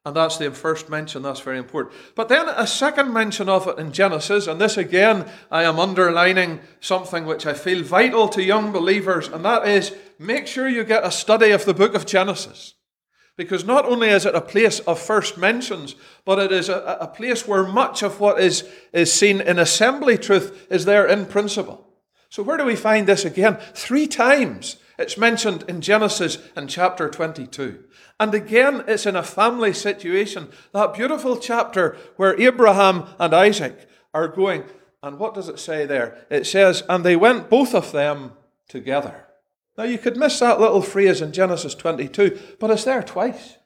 And 0.05 0.17
that's 0.17 0.39
the 0.39 0.51
first 0.51 0.89
mention, 0.89 1.21
that's 1.23 1.41
very 1.41 1.59
important. 1.59 1.95
But 2.15 2.31
then 2.31 2.49
a 2.49 2.67
second 2.67 3.13
mention 3.13 3.51
of 3.51 3.69
it 3.69 3.79
in 3.79 3.93
Genesis, 3.93 4.47
and 4.47 4.59
this 4.59 4.79
again, 4.79 5.29
I 5.51 5.65
am 5.65 5.79
underlining 5.79 6.61
something 6.81 7.27
which 7.27 7.45
I 7.45 7.53
feel 7.53 7.83
vital 7.85 8.27
to 8.31 8.43
young 8.43 8.73
believers, 8.73 9.29
and 9.29 9.45
that 9.45 9.69
is 9.69 9.95
make 10.19 10.47
sure 10.47 10.69
you 10.69 10.85
get 10.85 11.05
a 11.05 11.11
study 11.11 11.51
of 11.51 11.67
the 11.67 11.75
book 11.75 11.95
of 11.95 12.07
Genesis. 12.07 12.75
Because 13.37 13.65
not 13.65 13.85
only 13.85 14.09
is 14.09 14.25
it 14.25 14.35
a 14.35 14.41
place 14.41 14.81
of 14.81 14.99
first 14.99 15.37
mentions, 15.37 15.95
but 16.25 16.39
it 16.39 16.51
is 16.51 16.71
a, 16.71 16.99
a 17.01 17.07
place 17.07 17.47
where 17.47 17.65
much 17.65 18.03
of 18.03 18.21
what 18.21 18.41
is, 18.41 18.67
is 18.93 19.13
seen 19.13 19.41
in 19.41 19.59
assembly 19.59 20.17
truth 20.17 20.67
is 20.71 20.87
there 20.87 21.07
in 21.07 21.27
principle. 21.27 21.87
So, 22.31 22.43
where 22.43 22.57
do 22.57 22.65
we 22.65 22.77
find 22.77 23.07
this 23.07 23.25
again? 23.25 23.59
Three 23.75 24.07
times 24.07 24.77
it's 25.01 25.17
mentioned 25.17 25.65
in 25.67 25.81
Genesis 25.81 26.37
in 26.55 26.69
chapter 26.69 27.09
22. 27.09 27.83
And 28.21 28.35
again, 28.35 28.85
it's 28.87 29.07
in 29.07 29.17
a 29.17 29.23
family 29.23 29.73
situation. 29.73 30.51
That 30.73 30.93
beautiful 30.93 31.39
chapter 31.39 31.97
where 32.17 32.39
Abraham 32.39 33.07
and 33.19 33.33
Isaac 33.33 33.89
are 34.13 34.29
going. 34.29 34.65
And 35.03 35.19
what 35.19 35.33
does 35.33 35.49
it 35.49 35.59
say 35.59 35.87
there? 35.87 36.27
It 36.29 36.47
says, 36.47 36.83
And 36.87 37.03
they 37.03 37.17
went 37.17 37.49
both 37.49 37.75
of 37.75 37.93
them 37.93 38.33
together. 38.69 39.27
Now, 39.79 39.85
you 39.85 39.97
could 39.97 40.19
miss 40.19 40.39
that 40.41 40.61
little 40.61 40.83
phrase 40.83 41.23
in 41.23 41.33
Genesis 41.33 41.75
22, 41.75 42.39
but 42.61 42.71
it's 42.71 42.85
there 42.85 43.03
twice. 43.03 43.57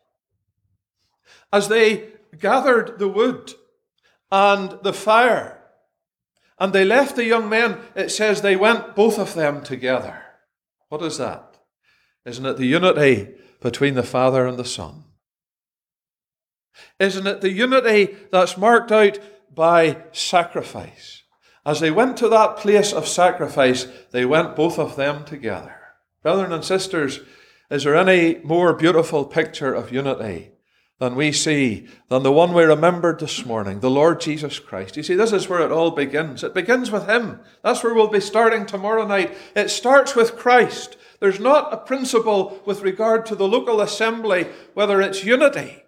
As 1.52 1.66
they 1.66 2.10
gathered 2.38 3.00
the 3.00 3.08
wood 3.08 3.54
and 4.30 4.78
the 4.84 4.92
fire, 4.92 5.60
and 6.60 6.72
they 6.72 6.84
left 6.84 7.16
the 7.16 7.24
young 7.24 7.48
men, 7.48 7.78
it 7.96 8.10
says 8.10 8.40
they 8.40 8.54
went 8.54 8.94
both 8.94 9.18
of 9.18 9.34
them 9.34 9.64
together. 9.64 10.23
What 10.94 11.02
is 11.02 11.18
that? 11.18 11.56
Isn't 12.24 12.46
it 12.46 12.56
the 12.56 12.66
unity 12.66 13.34
between 13.60 13.94
the 13.94 14.04
Father 14.04 14.46
and 14.46 14.56
the 14.56 14.64
Son? 14.64 15.02
Isn't 17.00 17.26
it 17.26 17.40
the 17.40 17.50
unity 17.50 18.14
that's 18.30 18.56
marked 18.56 18.92
out 18.92 19.18
by 19.52 20.04
sacrifice? 20.12 21.24
As 21.66 21.80
they 21.80 21.90
went 21.90 22.16
to 22.18 22.28
that 22.28 22.58
place 22.58 22.92
of 22.92 23.08
sacrifice, 23.08 23.88
they 24.12 24.24
went 24.24 24.54
both 24.54 24.78
of 24.78 24.94
them 24.94 25.24
together. 25.24 25.74
Brethren 26.22 26.52
and 26.52 26.64
sisters, 26.64 27.18
is 27.72 27.82
there 27.82 27.96
any 27.96 28.38
more 28.44 28.72
beautiful 28.72 29.24
picture 29.24 29.74
of 29.74 29.90
unity 29.90 30.52
than 31.04 31.14
we 31.16 31.30
see 31.30 31.86
than 32.08 32.22
the 32.22 32.32
one 32.32 32.54
we 32.54 32.62
remembered 32.62 33.20
this 33.20 33.44
morning, 33.44 33.80
the 33.80 33.90
Lord 33.90 34.22
Jesus 34.22 34.58
Christ. 34.58 34.96
You 34.96 35.02
see, 35.02 35.14
this 35.14 35.32
is 35.32 35.50
where 35.50 35.60
it 35.60 35.70
all 35.70 35.90
begins. 35.90 36.42
It 36.42 36.54
begins 36.54 36.90
with 36.90 37.06
Him. 37.06 37.40
That's 37.62 37.84
where 37.84 37.92
we'll 37.92 38.08
be 38.08 38.20
starting 38.20 38.64
tomorrow 38.64 39.06
night. 39.06 39.36
It 39.54 39.68
starts 39.68 40.16
with 40.16 40.38
Christ. 40.38 40.96
There's 41.20 41.38
not 41.38 41.74
a 41.74 41.76
principle 41.76 42.58
with 42.64 42.80
regard 42.80 43.26
to 43.26 43.34
the 43.34 43.46
local 43.46 43.82
assembly, 43.82 44.46
whether 44.72 45.02
it's 45.02 45.24
unity 45.24 45.83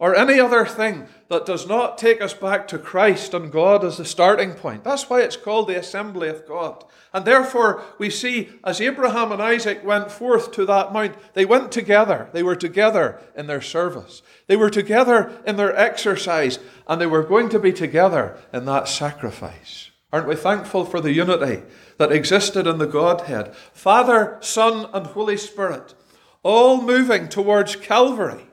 or 0.00 0.16
any 0.16 0.40
other 0.40 0.64
thing 0.64 1.06
that 1.28 1.44
does 1.44 1.68
not 1.68 1.98
take 1.98 2.22
us 2.22 2.32
back 2.32 2.66
to 2.66 2.78
Christ 2.78 3.34
and 3.34 3.52
God 3.52 3.84
as 3.84 3.98
the 3.98 4.04
starting 4.06 4.54
point. 4.54 4.82
That's 4.82 5.10
why 5.10 5.20
it's 5.20 5.36
called 5.36 5.68
the 5.68 5.78
assembly 5.78 6.28
of 6.28 6.48
God. 6.48 6.84
And 7.12 7.26
therefore, 7.26 7.84
we 7.98 8.08
see 8.08 8.48
as 8.64 8.80
Abraham 8.80 9.30
and 9.30 9.42
Isaac 9.42 9.84
went 9.84 10.10
forth 10.10 10.52
to 10.52 10.64
that 10.64 10.94
mount, 10.94 11.16
they 11.34 11.44
went 11.44 11.70
together. 11.70 12.30
They 12.32 12.42
were 12.42 12.56
together 12.56 13.20
in 13.36 13.46
their 13.46 13.60
service, 13.60 14.22
they 14.46 14.56
were 14.56 14.70
together 14.70 15.38
in 15.46 15.56
their 15.56 15.76
exercise, 15.76 16.58
and 16.88 16.98
they 16.98 17.06
were 17.06 17.22
going 17.22 17.50
to 17.50 17.58
be 17.58 17.72
together 17.72 18.38
in 18.54 18.64
that 18.64 18.88
sacrifice. 18.88 19.90
Aren't 20.12 20.28
we 20.28 20.34
thankful 20.34 20.86
for 20.86 21.00
the 21.00 21.12
unity 21.12 21.62
that 21.98 22.10
existed 22.10 22.66
in 22.66 22.78
the 22.78 22.86
Godhead? 22.86 23.54
Father, 23.74 24.38
Son, 24.40 24.88
and 24.94 25.06
Holy 25.08 25.36
Spirit, 25.36 25.94
all 26.42 26.80
moving 26.80 27.28
towards 27.28 27.76
Calvary 27.76 28.46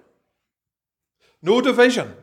no 1.42 1.62
division, 1.62 2.16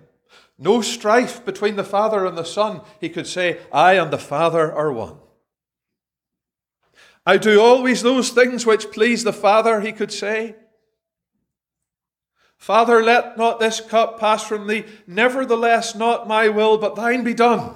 no 0.59 0.81
strife 0.81 1.45
between 1.45 1.77
the 1.77 1.85
Father 1.85 2.27
and 2.27 2.37
the 2.37 2.45
Son. 2.45 2.81
He 3.01 3.09
could 3.09 3.27
say, 3.27 3.61
I 3.73 3.95
and 3.95 4.13
the 4.13 4.19
Father 4.19 4.73
are 4.73 4.93
one. 4.93 5.17
I 7.27 7.39
do 7.39 7.61
always 7.61 8.03
those 8.03 8.31
things 8.31 8.67
which 8.67 8.93
please 8.93 9.25
the 9.25 9.33
Father, 9.33 9.81
he 9.81 9.93
could 9.93 10.13
say. 10.13 10.57
Father, 12.57 13.03
let 13.03 13.37
not 13.37 13.61
this 13.61 13.81
cup 13.81 14.19
pass 14.19 14.43
from 14.43 14.67
thee. 14.67 14.85
Nevertheless, 15.07 15.95
not 15.95 16.29
my 16.29 16.49
will, 16.49 16.79
but 16.79 16.97
thine 16.97 17.25
be 17.25 17.35
done. 17.35 17.75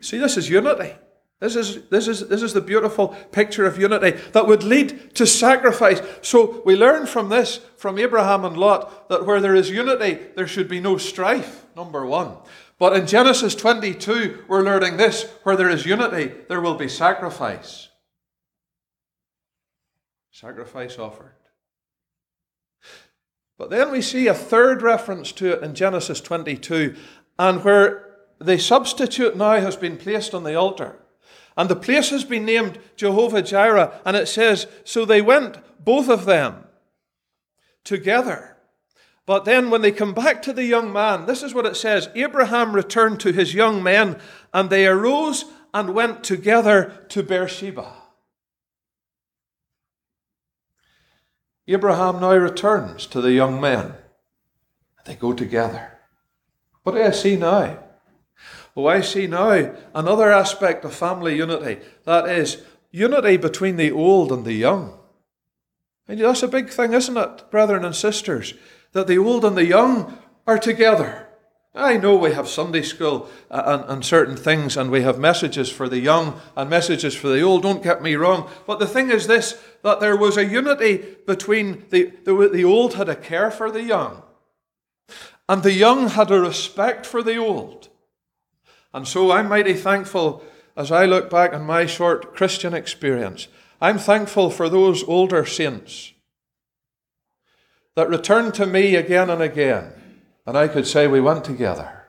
See, 0.00 0.18
this 0.18 0.36
is 0.36 0.48
unity. 0.48 0.94
This 1.40 1.56
is, 1.56 1.86
this, 1.88 2.06
is, 2.06 2.28
this 2.28 2.42
is 2.42 2.52
the 2.52 2.60
beautiful 2.60 3.08
picture 3.32 3.64
of 3.64 3.78
unity 3.78 4.10
that 4.32 4.46
would 4.46 4.62
lead 4.62 5.14
to 5.14 5.26
sacrifice. 5.26 6.02
So 6.20 6.62
we 6.66 6.76
learn 6.76 7.06
from 7.06 7.30
this, 7.30 7.60
from 7.78 7.98
Abraham 7.98 8.44
and 8.44 8.58
Lot, 8.58 9.08
that 9.08 9.24
where 9.24 9.40
there 9.40 9.54
is 9.54 9.70
unity, 9.70 10.18
there 10.36 10.46
should 10.46 10.68
be 10.68 10.80
no 10.80 10.98
strife, 10.98 11.64
number 11.74 12.04
one. 12.04 12.36
But 12.78 12.94
in 12.94 13.06
Genesis 13.06 13.54
22, 13.54 14.44
we're 14.48 14.62
learning 14.62 14.98
this 14.98 15.24
where 15.42 15.56
there 15.56 15.70
is 15.70 15.86
unity, 15.86 16.30
there 16.48 16.60
will 16.60 16.74
be 16.74 16.88
sacrifice. 16.88 17.88
Sacrifice 20.30 20.98
offered. 20.98 21.34
But 23.56 23.70
then 23.70 23.90
we 23.90 24.02
see 24.02 24.26
a 24.26 24.34
third 24.34 24.82
reference 24.82 25.32
to 25.32 25.52
it 25.52 25.62
in 25.62 25.74
Genesis 25.74 26.20
22, 26.20 26.96
and 27.38 27.64
where 27.64 28.16
the 28.38 28.58
substitute 28.58 29.36
now 29.36 29.58
has 29.60 29.76
been 29.76 29.96
placed 29.96 30.34
on 30.34 30.44
the 30.44 30.54
altar. 30.54 30.98
And 31.56 31.68
the 31.68 31.76
place 31.76 32.10
has 32.10 32.24
been 32.24 32.44
named 32.44 32.78
Jehovah 32.96 33.42
Jireh. 33.42 34.00
And 34.04 34.16
it 34.16 34.28
says, 34.28 34.66
So 34.84 35.04
they 35.04 35.20
went, 35.20 35.58
both 35.84 36.08
of 36.08 36.24
them, 36.24 36.64
together. 37.84 38.56
But 39.26 39.44
then 39.44 39.70
when 39.70 39.82
they 39.82 39.92
come 39.92 40.14
back 40.14 40.42
to 40.42 40.52
the 40.52 40.64
young 40.64 40.92
man, 40.92 41.26
this 41.26 41.42
is 41.42 41.54
what 41.54 41.66
it 41.66 41.76
says 41.76 42.08
Abraham 42.14 42.74
returned 42.74 43.20
to 43.20 43.32
his 43.32 43.54
young 43.54 43.82
men, 43.82 44.18
and 44.52 44.70
they 44.70 44.86
arose 44.86 45.44
and 45.72 45.94
went 45.94 46.24
together 46.24 47.06
to 47.10 47.22
Beersheba. 47.22 47.94
Abraham 51.68 52.20
now 52.20 52.34
returns 52.34 53.06
to 53.06 53.20
the 53.20 53.32
young 53.32 53.60
men. 53.60 53.94
And 54.98 55.06
they 55.06 55.14
go 55.14 55.32
together. 55.32 55.98
What 56.82 56.96
do 56.96 57.02
I 57.02 57.10
see 57.12 57.36
now? 57.36 57.78
Oh, 58.76 58.86
I 58.86 59.00
see 59.00 59.26
now 59.26 59.74
another 59.94 60.32
aspect 60.32 60.84
of 60.84 60.94
family 60.94 61.36
unity. 61.36 61.80
That 62.04 62.28
is 62.28 62.62
unity 62.90 63.36
between 63.36 63.76
the 63.76 63.90
old 63.90 64.32
and 64.32 64.44
the 64.44 64.52
young. 64.52 64.98
And 66.06 66.20
that's 66.20 66.42
a 66.42 66.48
big 66.48 66.70
thing, 66.70 66.92
isn't 66.92 67.16
it, 67.16 67.50
brethren 67.50 67.84
and 67.84 67.94
sisters? 67.94 68.54
That 68.92 69.06
the 69.06 69.18
old 69.18 69.44
and 69.44 69.56
the 69.56 69.64
young 69.64 70.18
are 70.46 70.58
together. 70.58 71.28
I 71.74 71.98
know 71.98 72.16
we 72.16 72.32
have 72.32 72.48
Sunday 72.48 72.82
school 72.82 73.28
uh, 73.48 73.62
and, 73.64 73.92
and, 73.92 74.04
certain 74.04 74.36
things, 74.36 74.76
and 74.76 74.90
we 74.90 75.02
have 75.02 75.20
messages 75.20 75.70
for 75.70 75.88
the 75.88 76.00
young 76.00 76.40
and 76.56 76.68
messages 76.68 77.14
for 77.14 77.28
the 77.28 77.42
old, 77.42 77.62
don't 77.62 77.82
get 77.82 78.02
me 78.02 78.16
wrong. 78.16 78.50
But 78.66 78.80
the 78.80 78.88
thing 78.88 79.10
is 79.10 79.28
this 79.28 79.60
that 79.82 80.00
there 80.00 80.16
was 80.16 80.36
a 80.36 80.44
unity 80.44 81.16
between 81.26 81.84
the, 81.90 82.12
the, 82.24 82.50
the 82.52 82.64
old 82.64 82.94
had 82.94 83.08
a 83.08 83.14
care 83.14 83.52
for 83.52 83.70
the 83.70 83.82
young, 83.82 84.24
and 85.48 85.62
the 85.62 85.72
young 85.72 86.08
had 86.08 86.32
a 86.32 86.40
respect 86.40 87.06
for 87.06 87.22
the 87.22 87.36
old. 87.36 87.89
And 88.92 89.06
so 89.06 89.30
I'm 89.30 89.48
mighty 89.48 89.74
thankful 89.74 90.42
as 90.76 90.90
I 90.90 91.04
look 91.04 91.30
back 91.30 91.52
on 91.52 91.64
my 91.64 91.86
short 91.86 92.34
Christian 92.34 92.74
experience. 92.74 93.48
I'm 93.80 93.98
thankful 93.98 94.50
for 94.50 94.68
those 94.68 95.02
older 95.04 95.44
saints 95.46 96.12
that 97.96 98.08
returned 98.08 98.54
to 98.54 98.66
me 98.66 98.94
again 98.94 99.30
and 99.30 99.42
again 99.42 99.92
and 100.50 100.56
I 100.58 100.66
could 100.68 100.86
say 100.86 101.06
we 101.06 101.20
went 101.20 101.44
together. 101.44 102.06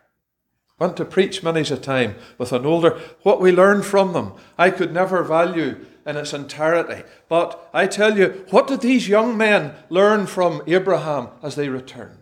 Went 0.79 0.97
to 0.97 1.05
preach 1.05 1.43
many's 1.43 1.69
a 1.69 1.77
time 1.77 2.15
with 2.39 2.51
an 2.51 2.65
older. 2.65 2.99
What 3.21 3.39
we 3.39 3.51
learned 3.51 3.85
from 3.85 4.13
them, 4.13 4.33
I 4.57 4.71
could 4.71 4.91
never 4.91 5.21
value 5.21 5.85
in 6.07 6.17
its 6.17 6.33
entirety. 6.33 7.03
But 7.29 7.69
I 7.71 7.85
tell 7.85 8.17
you, 8.17 8.45
what 8.49 8.65
did 8.67 8.81
these 8.81 9.07
young 9.07 9.37
men 9.37 9.75
learn 9.89 10.25
from 10.25 10.63
Abraham 10.65 11.27
as 11.43 11.53
they 11.53 11.69
returned? 11.69 12.20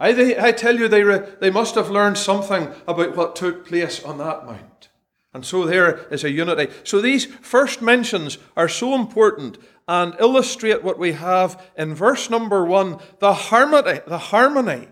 I, 0.00 0.12
they, 0.12 0.38
I 0.38 0.52
tell 0.52 0.78
you, 0.78 0.88
they, 0.88 1.02
re, 1.02 1.20
they 1.40 1.50
must 1.50 1.74
have 1.74 1.90
learned 1.90 2.18
something 2.18 2.68
about 2.86 3.16
what 3.16 3.36
took 3.36 3.66
place 3.66 4.02
on 4.04 4.18
that 4.18 4.46
mount. 4.46 4.88
And 5.34 5.44
so 5.44 5.66
there 5.66 6.06
is 6.10 6.24
a 6.24 6.30
unity. 6.30 6.72
So 6.84 7.00
these 7.00 7.26
first 7.26 7.82
mentions 7.82 8.38
are 8.56 8.68
so 8.68 8.94
important 8.94 9.58
and 9.86 10.14
illustrate 10.20 10.82
what 10.82 10.98
we 10.98 11.12
have 11.12 11.62
in 11.76 11.94
verse 11.94 12.30
number 12.30 12.64
one 12.64 12.98
the 13.18 13.34
harmony, 13.34 14.00
the 14.06 14.18
harmony 14.18 14.88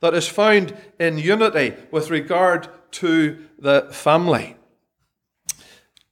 that 0.00 0.14
is 0.14 0.28
found 0.28 0.76
in 0.98 1.18
unity 1.18 1.74
with 1.90 2.10
regard 2.10 2.68
to 2.92 3.46
the 3.58 3.88
family. 3.90 4.57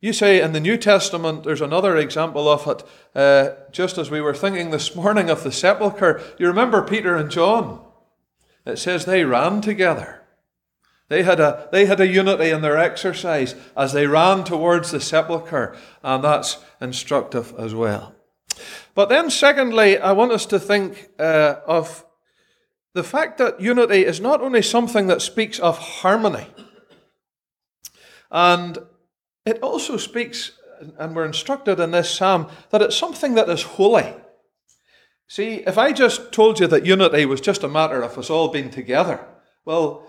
You 0.06 0.12
say 0.12 0.40
in 0.40 0.52
the 0.52 0.60
New 0.60 0.76
Testament, 0.76 1.42
there's 1.42 1.60
another 1.60 1.96
example 1.96 2.48
of 2.48 2.68
it, 2.68 2.84
uh, 3.16 3.56
just 3.72 3.98
as 3.98 4.08
we 4.08 4.20
were 4.20 4.36
thinking 4.36 4.70
this 4.70 4.94
morning 4.94 5.28
of 5.28 5.42
the 5.42 5.50
sepulchre. 5.50 6.22
You 6.38 6.46
remember 6.46 6.80
Peter 6.80 7.16
and 7.16 7.28
John? 7.28 7.84
It 8.64 8.78
says 8.78 9.04
they 9.04 9.24
ran 9.24 9.62
together. 9.62 10.22
They 11.08 11.24
had, 11.24 11.40
a, 11.40 11.68
they 11.72 11.86
had 11.86 11.98
a 11.98 12.06
unity 12.06 12.50
in 12.50 12.62
their 12.62 12.78
exercise 12.78 13.56
as 13.76 13.92
they 13.92 14.06
ran 14.06 14.44
towards 14.44 14.92
the 14.92 15.00
sepulchre, 15.00 15.76
and 16.04 16.22
that's 16.22 16.58
instructive 16.80 17.52
as 17.58 17.74
well. 17.74 18.14
But 18.94 19.08
then, 19.08 19.28
secondly, 19.28 19.98
I 19.98 20.12
want 20.12 20.30
us 20.30 20.46
to 20.46 20.60
think 20.60 21.08
uh, 21.18 21.56
of 21.66 22.06
the 22.92 23.02
fact 23.02 23.38
that 23.38 23.60
unity 23.60 24.04
is 24.04 24.20
not 24.20 24.40
only 24.40 24.62
something 24.62 25.08
that 25.08 25.20
speaks 25.20 25.58
of 25.58 25.78
harmony, 25.78 26.46
and 28.30 28.78
it 29.46 29.62
also 29.62 29.96
speaks, 29.96 30.52
and 30.98 31.14
we're 31.14 31.24
instructed 31.24 31.80
in 31.80 31.92
this 31.92 32.10
psalm, 32.10 32.48
that 32.70 32.82
it's 32.82 32.96
something 32.96 33.34
that 33.34 33.48
is 33.48 33.62
holy. 33.62 34.12
See, 35.28 35.62
if 35.66 35.78
I 35.78 35.92
just 35.92 36.32
told 36.32 36.60
you 36.60 36.66
that 36.66 36.84
unity 36.84 37.24
was 37.26 37.40
just 37.40 37.62
a 37.62 37.68
matter 37.68 38.02
of 38.02 38.18
us 38.18 38.28
all 38.28 38.48
being 38.48 38.70
together, 38.70 39.24
well, 39.64 40.06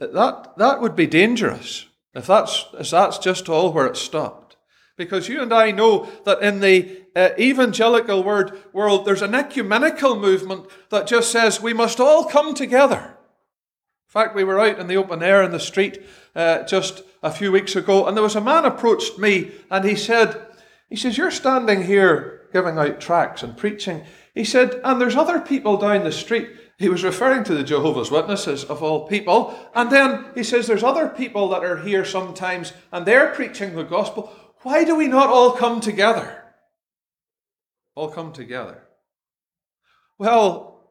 that, 0.00 0.56
that 0.56 0.80
would 0.80 0.96
be 0.96 1.06
dangerous 1.06 1.86
if 2.14 2.26
that's, 2.26 2.66
if 2.78 2.90
that's 2.90 3.18
just 3.18 3.48
all 3.48 3.72
where 3.72 3.86
it 3.86 3.96
stopped. 3.96 4.56
Because 4.96 5.28
you 5.28 5.40
and 5.40 5.52
I 5.52 5.70
know 5.70 6.10
that 6.24 6.42
in 6.42 6.60
the 6.60 7.00
uh, 7.16 7.30
evangelical 7.38 8.22
word, 8.22 8.58
world, 8.72 9.04
there's 9.04 9.22
an 9.22 9.34
ecumenical 9.34 10.16
movement 10.16 10.66
that 10.90 11.06
just 11.06 11.30
says 11.30 11.60
we 11.60 11.72
must 11.72 12.00
all 12.00 12.24
come 12.24 12.54
together. 12.54 12.98
In 12.98 14.12
fact, 14.12 14.34
we 14.34 14.44
were 14.44 14.60
out 14.60 14.78
in 14.78 14.88
the 14.88 14.96
open 14.96 15.22
air 15.22 15.42
in 15.42 15.52
the 15.52 15.60
street 15.60 16.02
uh, 16.34 16.64
just 16.64 17.02
a 17.22 17.30
few 17.30 17.52
weeks 17.52 17.76
ago, 17.76 18.06
and 18.06 18.16
there 18.16 18.24
was 18.24 18.36
a 18.36 18.40
man 18.40 18.64
approached 18.64 19.18
me, 19.18 19.52
and 19.70 19.84
he 19.84 19.96
said, 19.96 20.46
he 20.88 20.96
says, 20.96 21.16
you're 21.16 21.30
standing 21.30 21.84
here 21.84 22.48
giving 22.52 22.78
out 22.78 23.00
tracts 23.00 23.42
and 23.42 23.56
preaching. 23.56 24.02
He 24.34 24.44
said, 24.44 24.80
and 24.82 25.00
there's 25.00 25.16
other 25.16 25.40
people 25.40 25.76
down 25.76 26.04
the 26.04 26.12
street. 26.12 26.50
He 26.78 26.88
was 26.88 27.04
referring 27.04 27.44
to 27.44 27.54
the 27.54 27.62
Jehovah's 27.62 28.10
Witnesses 28.10 28.64
of 28.64 28.82
all 28.82 29.06
people. 29.06 29.56
And 29.74 29.90
then 29.90 30.26
he 30.34 30.42
says, 30.42 30.66
there's 30.66 30.82
other 30.82 31.08
people 31.08 31.48
that 31.50 31.64
are 31.64 31.76
here 31.76 32.04
sometimes, 32.04 32.72
and 32.90 33.06
they're 33.06 33.34
preaching 33.34 33.74
the 33.74 33.84
gospel. 33.84 34.32
Why 34.62 34.84
do 34.84 34.96
we 34.96 35.06
not 35.06 35.28
all 35.28 35.52
come 35.52 35.80
together? 35.80 36.40
all 38.00 38.08
come 38.08 38.32
together. 38.32 38.82
Well, 40.18 40.90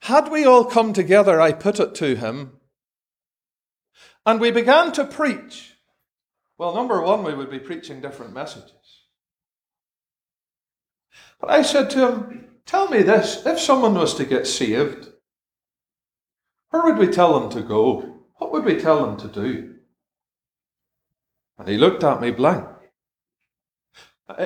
had 0.00 0.30
we 0.30 0.44
all 0.44 0.64
come 0.64 0.92
together, 0.92 1.40
I 1.40 1.52
put 1.52 1.80
it 1.80 1.94
to 1.96 2.16
him, 2.16 2.58
and 4.26 4.40
we 4.40 4.50
began 4.50 4.92
to 4.92 5.04
preach, 5.04 5.76
well, 6.58 6.74
number 6.74 7.00
one, 7.00 7.22
we 7.22 7.32
would 7.32 7.50
be 7.50 7.60
preaching 7.60 8.00
different 8.00 8.34
messages. 8.34 8.72
But 11.40 11.50
I 11.50 11.62
said 11.62 11.88
to 11.90 12.08
him, 12.08 12.42
Tell 12.66 12.88
me 12.88 13.02
this 13.02 13.46
if 13.46 13.60
someone 13.60 13.94
was 13.94 14.14
to 14.14 14.24
get 14.24 14.46
saved, 14.46 15.08
where 16.70 16.82
would 16.82 16.98
we 16.98 17.06
tell 17.06 17.38
them 17.38 17.48
to 17.50 17.62
go? 17.62 18.24
What 18.38 18.52
would 18.52 18.64
we 18.64 18.80
tell 18.80 19.06
them 19.06 19.16
to 19.18 19.28
do? 19.28 19.76
And 21.58 21.68
he 21.68 21.76
looked 21.78 22.02
at 22.02 22.20
me 22.20 22.32
blank. 22.32 22.66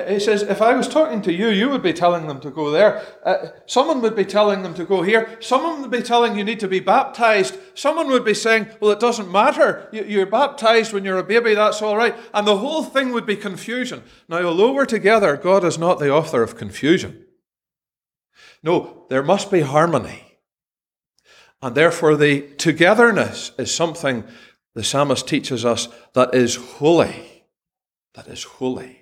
He 0.07 0.19
says, 0.19 0.43
if 0.43 0.61
I 0.61 0.75
was 0.75 0.87
talking 0.87 1.23
to 1.23 1.33
you, 1.33 1.47
you 1.47 1.67
would 1.69 1.81
be 1.81 1.91
telling 1.91 2.27
them 2.27 2.39
to 2.41 2.51
go 2.51 2.69
there. 2.69 3.01
Uh, 3.25 3.47
someone 3.65 3.99
would 4.03 4.15
be 4.15 4.25
telling 4.25 4.61
them 4.61 4.75
to 4.75 4.85
go 4.85 5.01
here. 5.01 5.35
Someone 5.39 5.81
would 5.81 5.89
be 5.89 6.03
telling 6.03 6.37
you 6.37 6.43
need 6.43 6.59
to 6.59 6.67
be 6.67 6.79
baptized. 6.79 7.57
Someone 7.73 8.07
would 8.09 8.23
be 8.23 8.35
saying, 8.35 8.67
well, 8.79 8.91
it 8.91 8.99
doesn't 8.99 9.31
matter. 9.31 9.89
You're 9.91 10.27
baptized 10.27 10.93
when 10.93 11.03
you're 11.03 11.17
a 11.17 11.23
baby, 11.23 11.55
that's 11.55 11.81
all 11.81 11.97
right. 11.97 12.15
And 12.31 12.45
the 12.45 12.57
whole 12.57 12.83
thing 12.83 13.11
would 13.11 13.25
be 13.25 13.35
confusion. 13.35 14.03
Now, 14.29 14.43
although 14.43 14.71
we're 14.71 14.85
together, 14.85 15.35
God 15.35 15.63
is 15.63 15.79
not 15.79 15.97
the 15.97 16.13
author 16.13 16.43
of 16.43 16.55
confusion. 16.55 17.25
No, 18.61 19.07
there 19.09 19.23
must 19.23 19.49
be 19.49 19.61
harmony. 19.61 20.37
And 21.59 21.73
therefore, 21.73 22.15
the 22.15 22.41
togetherness 22.57 23.51
is 23.57 23.73
something 23.73 24.25
the 24.75 24.83
psalmist 24.83 25.27
teaches 25.27 25.65
us 25.65 25.87
that 26.13 26.35
is 26.35 26.55
holy. 26.55 27.45
That 28.13 28.27
is 28.27 28.43
holy. 28.43 29.00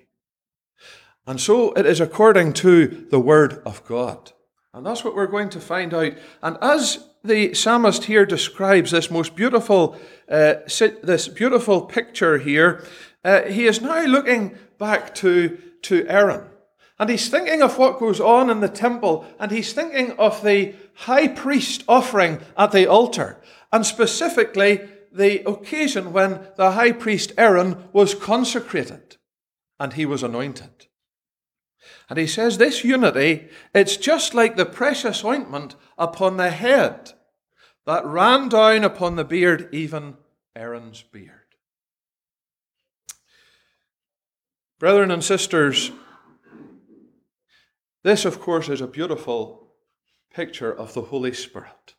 And 1.30 1.40
so 1.40 1.70
it 1.74 1.86
is 1.86 2.00
according 2.00 2.54
to 2.54 3.06
the 3.08 3.20
Word 3.20 3.62
of 3.64 3.84
God. 3.84 4.32
And 4.74 4.84
that's 4.84 5.04
what 5.04 5.14
we're 5.14 5.28
going 5.28 5.50
to 5.50 5.60
find 5.60 5.94
out. 5.94 6.14
And 6.42 6.58
as 6.60 7.06
the 7.22 7.54
psalmist 7.54 8.06
here 8.06 8.26
describes 8.26 8.90
this 8.90 9.12
most 9.12 9.36
beautiful, 9.36 9.96
uh, 10.28 10.54
this 11.04 11.28
beautiful 11.28 11.82
picture 11.82 12.38
here, 12.38 12.84
uh, 13.24 13.42
he 13.42 13.66
is 13.66 13.80
now 13.80 14.04
looking 14.06 14.58
back 14.78 15.14
to, 15.16 15.56
to 15.82 16.04
Aaron. 16.08 16.46
And 16.98 17.08
he's 17.08 17.28
thinking 17.28 17.62
of 17.62 17.78
what 17.78 18.00
goes 18.00 18.18
on 18.18 18.50
in 18.50 18.58
the 18.58 18.68
temple, 18.68 19.24
and 19.38 19.52
he's 19.52 19.72
thinking 19.72 20.18
of 20.18 20.42
the 20.42 20.74
high 20.94 21.28
priest 21.28 21.84
offering 21.86 22.40
at 22.56 22.72
the 22.72 22.88
altar, 22.88 23.40
and 23.72 23.86
specifically 23.86 24.80
the 25.12 25.48
occasion 25.48 26.12
when 26.12 26.40
the 26.56 26.72
high 26.72 26.90
priest 26.90 27.30
Aaron 27.38 27.88
was 27.92 28.16
consecrated 28.16 29.16
and 29.78 29.92
he 29.92 30.04
was 30.04 30.24
anointed. 30.24 30.88
And 32.10 32.18
he 32.18 32.26
says 32.26 32.58
this 32.58 32.82
unity, 32.82 33.48
it's 33.72 33.96
just 33.96 34.34
like 34.34 34.56
the 34.56 34.66
precious 34.66 35.24
ointment 35.24 35.76
upon 35.96 36.36
the 36.36 36.50
head 36.50 37.12
that 37.86 38.04
ran 38.04 38.48
down 38.48 38.82
upon 38.82 39.14
the 39.14 39.24
beard, 39.24 39.68
even 39.72 40.16
Aaron's 40.56 41.02
beard. 41.02 41.36
Brethren 44.80 45.12
and 45.12 45.22
sisters, 45.22 45.92
this, 48.02 48.24
of 48.24 48.40
course, 48.40 48.68
is 48.68 48.80
a 48.80 48.88
beautiful 48.88 49.68
picture 50.34 50.72
of 50.72 50.94
the 50.94 51.02
Holy 51.02 51.32
Spirit. 51.32 51.94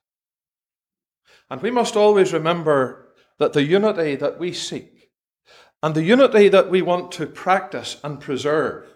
And 1.50 1.62
we 1.62 1.72
must 1.72 1.96
always 1.96 2.34
remember 2.34 3.14
that 3.40 3.54
the 3.54 3.64
unity 3.64 4.16
that 4.18 4.40
we 4.40 4.52
seek 4.52 5.12
and 5.82 5.96
the 5.96 6.04
unity 6.04 6.50
that 6.50 6.70
we 6.70 6.82
want 6.82 7.14
to 7.14 7.28
practice 7.28 7.98
and 8.04 8.20
preserve 8.20 8.91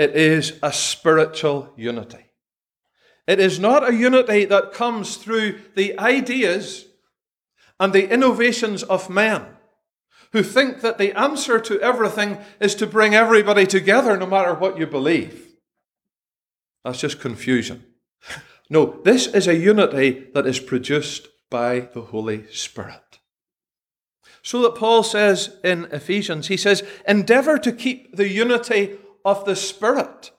it 0.00 0.16
is 0.16 0.58
a 0.62 0.72
spiritual 0.72 1.74
unity. 1.76 2.24
It 3.26 3.38
is 3.38 3.60
not 3.60 3.86
a 3.86 3.94
unity 3.94 4.46
that 4.46 4.72
comes 4.72 5.18
through 5.18 5.60
the 5.76 5.98
ideas 5.98 6.86
and 7.78 7.92
the 7.92 8.10
innovations 8.10 8.82
of 8.82 9.10
men 9.10 9.44
who 10.32 10.42
think 10.42 10.80
that 10.80 10.96
the 10.96 11.12
answer 11.18 11.60
to 11.60 11.78
everything 11.82 12.38
is 12.60 12.74
to 12.76 12.86
bring 12.86 13.14
everybody 13.14 13.66
together 13.66 14.16
no 14.16 14.24
matter 14.24 14.54
what 14.54 14.78
you 14.78 14.86
believe. 14.86 15.52
That's 16.82 17.00
just 17.00 17.20
confusion. 17.20 17.84
No, 18.70 19.02
this 19.04 19.26
is 19.26 19.46
a 19.46 19.54
unity 19.54 20.28
that 20.32 20.46
is 20.46 20.60
produced 20.60 21.28
by 21.50 21.80
the 21.92 22.00
Holy 22.00 22.46
Spirit. 22.52 23.18
So 24.42 24.62
that 24.62 24.76
Paul 24.76 25.02
says 25.02 25.58
in 25.62 25.84
Ephesians, 25.92 26.48
he 26.48 26.56
says, 26.56 26.82
endeavor 27.06 27.58
to 27.58 27.70
keep 27.70 28.16
the 28.16 28.28
unity 28.28 28.96
of 29.24 29.44
the 29.44 29.56
Spirit 29.56 30.30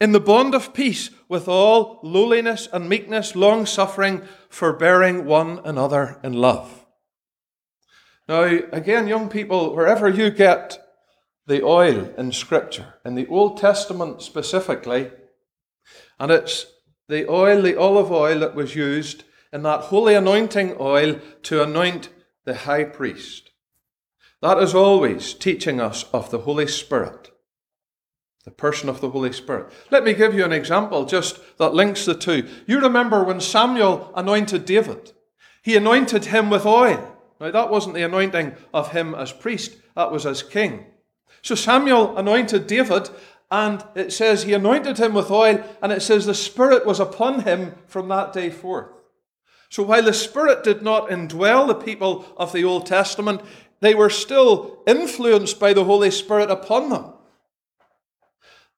in 0.00 0.12
the 0.12 0.20
bond 0.20 0.54
of 0.54 0.74
peace 0.74 1.10
with 1.28 1.46
all 1.46 2.00
lowliness 2.02 2.68
and 2.72 2.88
meekness, 2.88 3.36
long 3.36 3.66
suffering, 3.66 4.22
forbearing 4.48 5.24
one 5.24 5.60
another 5.64 6.18
in 6.24 6.32
love. 6.32 6.86
Now, 8.28 8.42
again, 8.42 9.08
young 9.08 9.28
people, 9.28 9.74
wherever 9.74 10.08
you 10.08 10.30
get 10.30 10.78
the 11.46 11.62
oil 11.64 12.12
in 12.16 12.32
Scripture, 12.32 12.94
in 13.04 13.14
the 13.14 13.26
Old 13.26 13.58
Testament 13.58 14.22
specifically, 14.22 15.10
and 16.18 16.30
it's 16.30 16.66
the 17.08 17.28
oil, 17.28 17.62
the 17.62 17.76
olive 17.76 18.12
oil 18.12 18.38
that 18.40 18.54
was 18.54 18.76
used 18.76 19.24
in 19.52 19.62
that 19.64 19.80
holy 19.80 20.14
anointing 20.14 20.76
oil 20.78 21.18
to 21.42 21.62
anoint 21.62 22.08
the 22.44 22.54
high 22.54 22.84
priest. 22.84 23.50
That 24.40 24.58
is 24.58 24.74
always 24.74 25.34
teaching 25.34 25.80
us 25.80 26.04
of 26.12 26.30
the 26.30 26.38
Holy 26.38 26.68
Spirit, 26.68 27.29
the 28.44 28.50
person 28.50 28.88
of 28.88 29.00
the 29.00 29.10
Holy 29.10 29.32
Spirit. 29.32 29.72
Let 29.90 30.04
me 30.04 30.14
give 30.14 30.34
you 30.34 30.44
an 30.44 30.52
example 30.52 31.04
just 31.04 31.38
that 31.58 31.74
links 31.74 32.04
the 32.04 32.14
two. 32.14 32.48
You 32.66 32.80
remember 32.80 33.22
when 33.22 33.40
Samuel 33.40 34.10
anointed 34.14 34.64
David, 34.64 35.12
he 35.62 35.76
anointed 35.76 36.26
him 36.26 36.48
with 36.48 36.64
oil. 36.64 37.16
Now, 37.38 37.50
that 37.50 37.70
wasn't 37.70 37.94
the 37.94 38.04
anointing 38.04 38.54
of 38.72 38.92
him 38.92 39.14
as 39.14 39.32
priest, 39.32 39.76
that 39.94 40.12
was 40.12 40.26
as 40.26 40.42
king. 40.42 40.86
So 41.42 41.54
Samuel 41.54 42.16
anointed 42.16 42.66
David, 42.66 43.08
and 43.50 43.84
it 43.94 44.12
says 44.12 44.42
he 44.42 44.52
anointed 44.52 44.98
him 44.98 45.14
with 45.14 45.30
oil, 45.30 45.62
and 45.82 45.92
it 45.92 46.02
says 46.02 46.26
the 46.26 46.34
Spirit 46.34 46.86
was 46.86 47.00
upon 47.00 47.40
him 47.40 47.74
from 47.86 48.08
that 48.08 48.32
day 48.32 48.50
forth. 48.50 48.88
So 49.70 49.82
while 49.82 50.02
the 50.02 50.12
Spirit 50.12 50.64
did 50.64 50.82
not 50.82 51.08
indwell 51.08 51.66
the 51.66 51.74
people 51.74 52.26
of 52.36 52.52
the 52.52 52.64
Old 52.64 52.86
Testament, 52.86 53.40
they 53.80 53.94
were 53.94 54.10
still 54.10 54.82
influenced 54.86 55.58
by 55.58 55.72
the 55.72 55.84
Holy 55.84 56.10
Spirit 56.10 56.50
upon 56.50 56.90
them. 56.90 57.12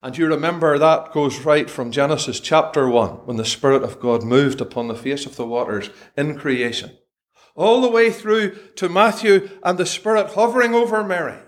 And 0.03 0.17
you 0.17 0.27
remember 0.27 0.77
that 0.77 1.13
goes 1.13 1.39
right 1.39 1.69
from 1.69 1.89
Genesis 1.89 2.41
chapter 2.41 2.89
1, 2.89 3.25
when 3.25 3.37
the 3.37 3.45
Spirit 3.45 3.83
of 3.83 4.01
God 4.01 4.21
moved 4.21 4.59
upon 4.59 4.89
the 4.89 4.95
face 4.95 5.25
of 5.25 5.37
the 5.37 5.45
waters 5.45 5.89
in 6.17 6.37
creation, 6.37 6.97
all 7.55 7.79
the 7.79 7.89
way 7.89 8.11
through 8.11 8.53
to 8.75 8.89
Matthew 8.89 9.49
and 9.63 9.77
the 9.77 9.85
Spirit 9.85 10.31
hovering 10.31 10.75
over 10.75 11.05
Mary. 11.05 11.39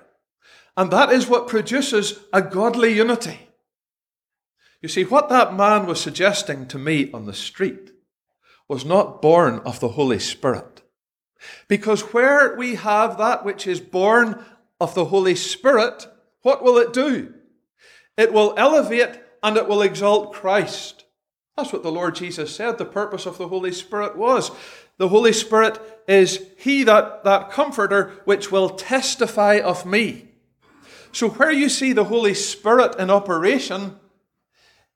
And 0.77 0.89
that 0.91 1.11
is 1.11 1.27
what 1.27 1.49
produces 1.49 2.21
a 2.31 2.41
godly 2.41 2.93
unity. 2.93 3.49
You 4.81 4.87
see, 4.87 5.03
what 5.03 5.27
that 5.27 5.53
man 5.53 5.85
was 5.85 5.99
suggesting 5.99 6.65
to 6.67 6.79
me 6.79 7.11
on 7.11 7.25
the 7.25 7.33
street 7.33 7.91
was 8.69 8.85
not 8.85 9.21
born 9.21 9.59
of 9.65 9.81
the 9.81 9.89
Holy 9.89 10.19
Spirit. 10.19 10.81
Because 11.67 12.13
where 12.13 12.55
we 12.55 12.75
have 12.75 13.17
that 13.17 13.43
which 13.43 13.67
is 13.67 13.81
born 13.81 14.45
of 14.79 14.95
the 14.95 15.05
Holy 15.05 15.35
Spirit, 15.35 16.07
what 16.41 16.63
will 16.63 16.77
it 16.77 16.93
do? 16.93 17.33
It 18.17 18.33
will 18.33 18.53
elevate 18.57 19.19
and 19.43 19.57
it 19.57 19.67
will 19.67 19.81
exalt 19.81 20.33
Christ. 20.33 21.05
That's 21.55 21.71
what 21.71 21.83
the 21.83 21.91
Lord 21.91 22.15
Jesus 22.15 22.53
said 22.53 22.77
the 22.77 22.85
purpose 22.85 23.25
of 23.25 23.37
the 23.37 23.47
Holy 23.47 23.71
Spirit 23.71 24.17
was. 24.17 24.51
The 24.97 25.09
Holy 25.09 25.33
Spirit 25.33 25.79
is 26.07 26.45
He 26.57 26.83
that, 26.83 27.23
that 27.23 27.51
comforter 27.51 28.21
which 28.25 28.51
will 28.51 28.69
testify 28.69 29.59
of 29.59 29.85
me. 29.85 30.29
So, 31.11 31.29
where 31.29 31.51
you 31.51 31.69
see 31.69 31.93
the 31.93 32.05
Holy 32.05 32.33
Spirit 32.33 32.99
in 32.99 33.09
operation, 33.09 33.97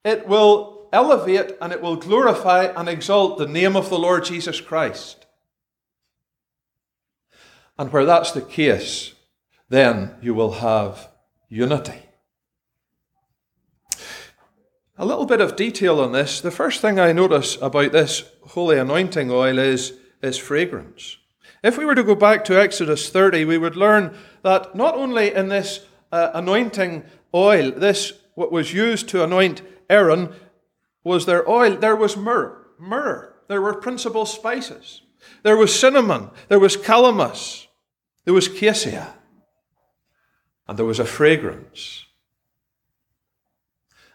it 0.04 0.28
will 0.28 0.90
elevate 0.92 1.56
and 1.62 1.72
it 1.72 1.82
will 1.82 1.96
glorify 1.96 2.66
and 2.66 2.90
exalt 2.90 3.38
the 3.38 3.48
name 3.48 3.76
of 3.76 3.90
the 3.90 4.00
Lord 4.00 4.26
Jesus 4.26 4.60
Christ. 4.60 5.26
And 7.78 7.92
where 7.94 8.06
that's 8.06 8.32
the 8.32 8.42
case, 8.42 9.14
then 9.70 10.16
you 10.22 10.34
will 10.34 10.54
have 10.54 11.08
unity. 11.48 12.09
A 15.02 15.06
little 15.06 15.26
bit 15.26 15.40
of 15.40 15.56
detail 15.56 16.02
on 16.02 16.12
this. 16.12 16.42
The 16.42 16.52
first 16.52 16.82
thing 16.82 17.00
I 17.00 17.14
notice 17.14 17.58
about 17.62 17.94
this 17.94 18.26
holy 18.48 18.78
anointing 18.78 19.32
oil 19.32 19.58
is 19.58 19.94
its 20.22 20.38
fragrance. 20.38 21.16
If 21.64 21.78
we 21.78 21.86
were 21.86 21.96
to 21.96 22.04
go 22.04 22.16
back 22.16 22.44
to 22.46 22.60
Exodus 22.60 23.10
30, 23.10 23.46
we 23.46 23.58
would 23.58 23.78
learn 23.78 24.14
that 24.44 24.76
not 24.76 24.96
only 24.96 25.34
in 25.34 25.48
this 25.48 25.86
uh, 26.12 26.32
anointing 26.34 27.06
oil, 27.34 27.72
this 27.72 28.12
what 28.36 28.52
was 28.52 28.74
used 28.74 29.08
to 29.10 29.24
anoint 29.24 29.62
Aaron, 29.90 30.34
was 31.06 31.26
their 31.26 31.50
oil. 31.50 31.78
There 31.78 31.96
was 31.96 32.18
myrrh, 32.18 32.62
myrrh. 32.78 33.34
There 33.48 33.62
were 33.62 33.76
principal 33.76 34.26
spices. 34.26 35.02
There 35.44 35.56
was 35.56 35.78
cinnamon. 35.78 36.30
There 36.50 36.60
was 36.60 36.76
calamus. 36.76 37.68
There 38.26 38.34
was 38.34 38.50
cassia. 38.50 39.14
And 40.68 40.78
there 40.78 40.86
was 40.86 41.00
a 41.00 41.06
fragrance. 41.06 42.06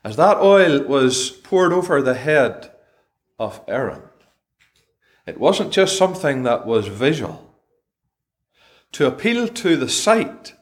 As 0.05 0.17
that 0.17 0.37
oil 0.37 0.83
was 0.83 1.31
poured 1.31 1.73
over 1.73 2.03
the 2.03 2.14
head 2.14 2.71
of 3.38 3.61
Aaron, 3.67 4.03
it 5.27 5.40
wasn't 5.40 5.73
just 5.73 5.97
something 5.97 6.43
that 6.43 6.67
was 6.67 6.87
visual. 6.87 7.55
To 8.93 9.07
appeal 9.07 9.49
to 9.49 9.77
the 9.77 9.88
sight 9.88 10.55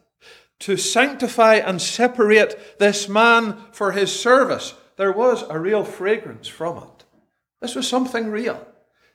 to 0.63 0.77
sanctify 0.77 1.57
and 1.57 1.83
separate 1.83 2.79
this 2.79 3.09
man 3.09 3.57
for 3.73 3.91
his 3.91 4.15
service, 4.15 4.75
there 4.97 5.11
was 5.11 5.43
a 5.51 5.59
real 5.59 5.83
fragrance 5.83 6.47
from 6.47 6.79
it. 6.79 7.05
This 7.61 7.75
was 7.75 7.89
something 7.89 8.31
real. 8.31 8.65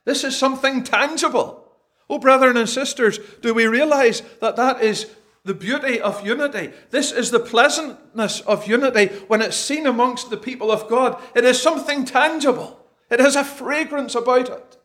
This 0.04 0.26
is 0.26 0.38
something 0.38 0.84
tangible. 0.84 1.72
Oh, 2.10 2.20
brethren 2.20 2.58
and 2.58 2.68
sisters, 2.68 3.18
do 3.42 3.54
we 3.54 3.66
realize 3.66 4.22
that 4.42 4.58
that 4.58 4.82
is 4.82 5.06
the 5.48 5.54
beauty 5.54 6.00
of 6.00 6.26
unity? 6.26 6.72
This 6.92 7.12
is 7.12 7.32
the 7.32 7.40
pleasantness 7.40 8.42
of 8.42 8.68
unity 8.68 9.08
when 9.28 9.42
it's 9.42 9.58
seen 9.58 9.88
amongst 9.88 10.30
the 10.30 10.38
people 10.38 10.72
of 10.72 10.88
God. 10.88 11.22
It 11.36 11.44
is 11.44 11.62
something 11.62 12.06
tangible, 12.06 12.86
it 13.10 13.20
has 13.20 13.36
a 13.36 13.44
fragrance 13.44 14.14
about 14.14 14.50
it, 14.50 14.78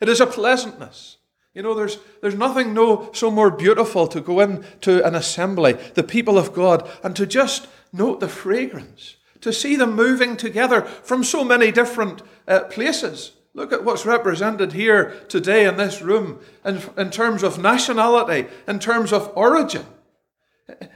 it 0.00 0.08
is 0.08 0.20
a 0.20 0.26
pleasantness. 0.26 1.16
You 1.54 1.62
know, 1.62 1.74
there's, 1.74 1.98
there's 2.22 2.36
nothing 2.36 2.74
no, 2.74 3.10
so 3.12 3.28
more 3.28 3.50
beautiful 3.50 4.06
to 4.08 4.20
go 4.20 4.38
into 4.38 5.04
an 5.04 5.16
assembly, 5.16 5.72
the 5.94 6.04
people 6.04 6.38
of 6.38 6.52
God, 6.52 6.88
and 7.02 7.16
to 7.16 7.26
just 7.26 7.66
note 7.92 8.20
the 8.20 8.28
fragrance, 8.28 9.16
to 9.40 9.52
see 9.52 9.74
them 9.74 9.96
moving 9.96 10.36
together 10.36 10.82
from 10.82 11.24
so 11.24 11.42
many 11.42 11.72
different 11.72 12.22
uh, 12.46 12.60
places. 12.64 13.32
Look 13.60 13.74
at 13.74 13.84
what's 13.84 14.06
represented 14.06 14.72
here 14.72 15.10
today 15.28 15.66
in 15.66 15.76
this 15.76 16.00
room 16.00 16.38
in, 16.64 16.80
in 16.96 17.10
terms 17.10 17.42
of 17.42 17.58
nationality, 17.58 18.48
in 18.66 18.78
terms 18.78 19.12
of 19.12 19.30
origin. 19.36 19.84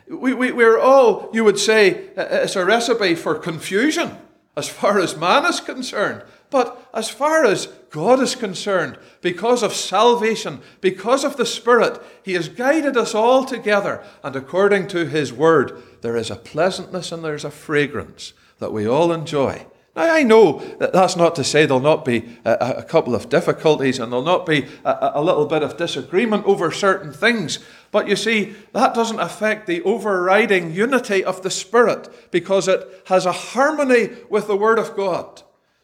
We, 0.08 0.32
we, 0.32 0.50
we're 0.50 0.78
all, 0.78 1.28
you 1.34 1.44
would 1.44 1.58
say, 1.58 2.08
it's 2.16 2.56
a 2.56 2.64
recipe 2.64 3.16
for 3.16 3.34
confusion 3.34 4.16
as 4.56 4.66
far 4.66 4.98
as 4.98 5.14
man 5.14 5.44
is 5.44 5.60
concerned. 5.60 6.22
But 6.48 6.88
as 6.94 7.10
far 7.10 7.44
as 7.44 7.66
God 7.90 8.18
is 8.20 8.34
concerned, 8.34 8.96
because 9.20 9.62
of 9.62 9.74
salvation, 9.74 10.62
because 10.80 11.22
of 11.22 11.36
the 11.36 11.44
Spirit, 11.44 12.00
He 12.22 12.32
has 12.32 12.48
guided 12.48 12.96
us 12.96 13.14
all 13.14 13.44
together. 13.44 14.02
And 14.22 14.34
according 14.34 14.88
to 14.88 15.04
His 15.04 15.34
Word, 15.34 15.82
there 16.00 16.16
is 16.16 16.30
a 16.30 16.36
pleasantness 16.36 17.12
and 17.12 17.22
there's 17.22 17.44
a 17.44 17.50
fragrance 17.50 18.32
that 18.58 18.72
we 18.72 18.88
all 18.88 19.12
enjoy. 19.12 19.66
Now, 19.96 20.12
I 20.12 20.24
know 20.24 20.58
that 20.78 20.92
that's 20.92 21.14
not 21.14 21.36
to 21.36 21.44
say 21.44 21.66
there'll 21.66 21.80
not 21.80 22.04
be 22.04 22.38
a, 22.44 22.74
a 22.78 22.82
couple 22.82 23.14
of 23.14 23.28
difficulties 23.28 24.00
and 24.00 24.10
there'll 24.10 24.24
not 24.24 24.44
be 24.44 24.66
a, 24.84 25.12
a 25.14 25.22
little 25.22 25.46
bit 25.46 25.62
of 25.62 25.76
disagreement 25.76 26.44
over 26.46 26.72
certain 26.72 27.12
things. 27.12 27.60
But 27.92 28.08
you 28.08 28.16
see, 28.16 28.56
that 28.72 28.94
doesn't 28.94 29.20
affect 29.20 29.68
the 29.68 29.82
overriding 29.82 30.72
unity 30.72 31.22
of 31.22 31.42
the 31.42 31.50
Spirit 31.50 32.08
because 32.32 32.66
it 32.66 33.04
has 33.06 33.24
a 33.24 33.32
harmony 33.32 34.10
with 34.28 34.48
the 34.48 34.56
Word 34.56 34.80
of 34.80 34.96
God. 34.96 35.42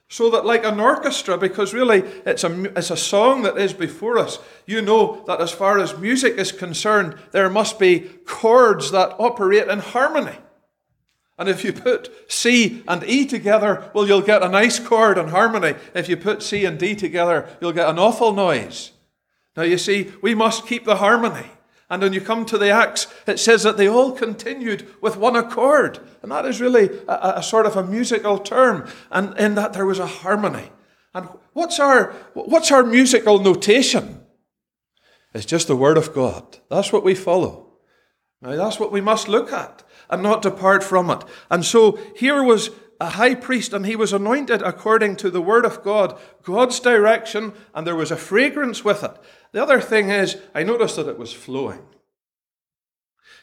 So 0.08 0.28
that, 0.30 0.44
like 0.44 0.64
an 0.64 0.80
orchestra, 0.80 1.38
because 1.38 1.72
really 1.72 2.00
it's 2.26 2.42
a, 2.42 2.76
it's 2.76 2.90
a 2.90 2.96
song 2.96 3.42
that 3.42 3.56
is 3.56 3.72
before 3.72 4.18
us, 4.18 4.40
you 4.66 4.82
know 4.82 5.22
that 5.28 5.40
as 5.40 5.52
far 5.52 5.78
as 5.78 5.96
music 5.96 6.36
is 6.36 6.50
concerned, 6.50 7.14
there 7.30 7.48
must 7.48 7.78
be 7.78 8.10
chords 8.26 8.90
that 8.90 9.14
operate 9.20 9.68
in 9.68 9.78
harmony. 9.78 10.36
And 11.40 11.48
if 11.48 11.64
you 11.64 11.72
put 11.72 12.12
C 12.30 12.84
and 12.86 13.02
E 13.02 13.24
together, 13.24 13.90
well, 13.94 14.06
you'll 14.06 14.20
get 14.20 14.42
a 14.42 14.48
nice 14.48 14.78
chord 14.78 15.16
and 15.16 15.30
harmony. 15.30 15.74
If 15.94 16.06
you 16.06 16.18
put 16.18 16.42
C 16.42 16.66
and 16.66 16.78
D 16.78 16.94
together, 16.94 17.48
you'll 17.62 17.72
get 17.72 17.88
an 17.88 17.98
awful 17.98 18.34
noise. 18.34 18.92
Now, 19.56 19.62
you 19.62 19.78
see, 19.78 20.12
we 20.20 20.34
must 20.34 20.66
keep 20.66 20.84
the 20.84 20.96
harmony. 20.96 21.46
And 21.88 22.02
when 22.02 22.12
you 22.12 22.20
come 22.20 22.44
to 22.44 22.58
the 22.58 22.68
Acts, 22.68 23.06
it 23.26 23.38
says 23.38 23.62
that 23.62 23.78
they 23.78 23.88
all 23.88 24.12
continued 24.12 24.86
with 25.00 25.16
one 25.16 25.34
accord. 25.34 25.98
And 26.22 26.30
that 26.30 26.44
is 26.44 26.60
really 26.60 26.90
a, 27.08 27.38
a, 27.38 27.42
sort 27.42 27.64
of 27.64 27.74
a 27.74 27.86
musical 27.86 28.38
term, 28.38 28.86
and 29.10 29.36
in 29.38 29.54
that 29.54 29.72
there 29.72 29.86
was 29.86 29.98
a 29.98 30.06
harmony. 30.06 30.70
And 31.14 31.26
what's 31.54 31.80
our, 31.80 32.12
what's 32.34 32.70
our 32.70 32.82
musical 32.82 33.38
notation? 33.38 34.20
It's 35.32 35.46
just 35.46 35.68
the 35.68 35.76
Word 35.76 35.96
of 35.96 36.12
God. 36.12 36.58
That's 36.68 36.92
what 36.92 37.02
we 37.02 37.14
follow. 37.14 37.70
Now, 38.42 38.56
that's 38.56 38.78
what 38.78 38.92
we 38.92 39.00
must 39.00 39.26
look 39.26 39.52
at 39.52 39.82
and 40.10 40.22
not 40.22 40.42
depart 40.42 40.84
from 40.84 41.10
it. 41.10 41.24
And 41.50 41.64
so 41.64 41.98
here 42.16 42.42
was 42.42 42.70
a 43.00 43.10
high 43.10 43.34
priest 43.34 43.72
and 43.72 43.86
he 43.86 43.96
was 43.96 44.12
anointed 44.12 44.60
according 44.62 45.16
to 45.16 45.30
the 45.30 45.40
word 45.40 45.64
of 45.64 45.82
God, 45.82 46.18
God's 46.42 46.78
direction, 46.80 47.54
and 47.74 47.86
there 47.86 47.96
was 47.96 48.10
a 48.10 48.16
fragrance 48.16 48.84
with 48.84 49.02
it. 49.02 49.16
The 49.52 49.62
other 49.62 49.80
thing 49.80 50.10
is, 50.10 50.36
I 50.54 50.62
noticed 50.62 50.96
that 50.96 51.08
it 51.08 51.18
was 51.18 51.32
flowing. 51.32 51.80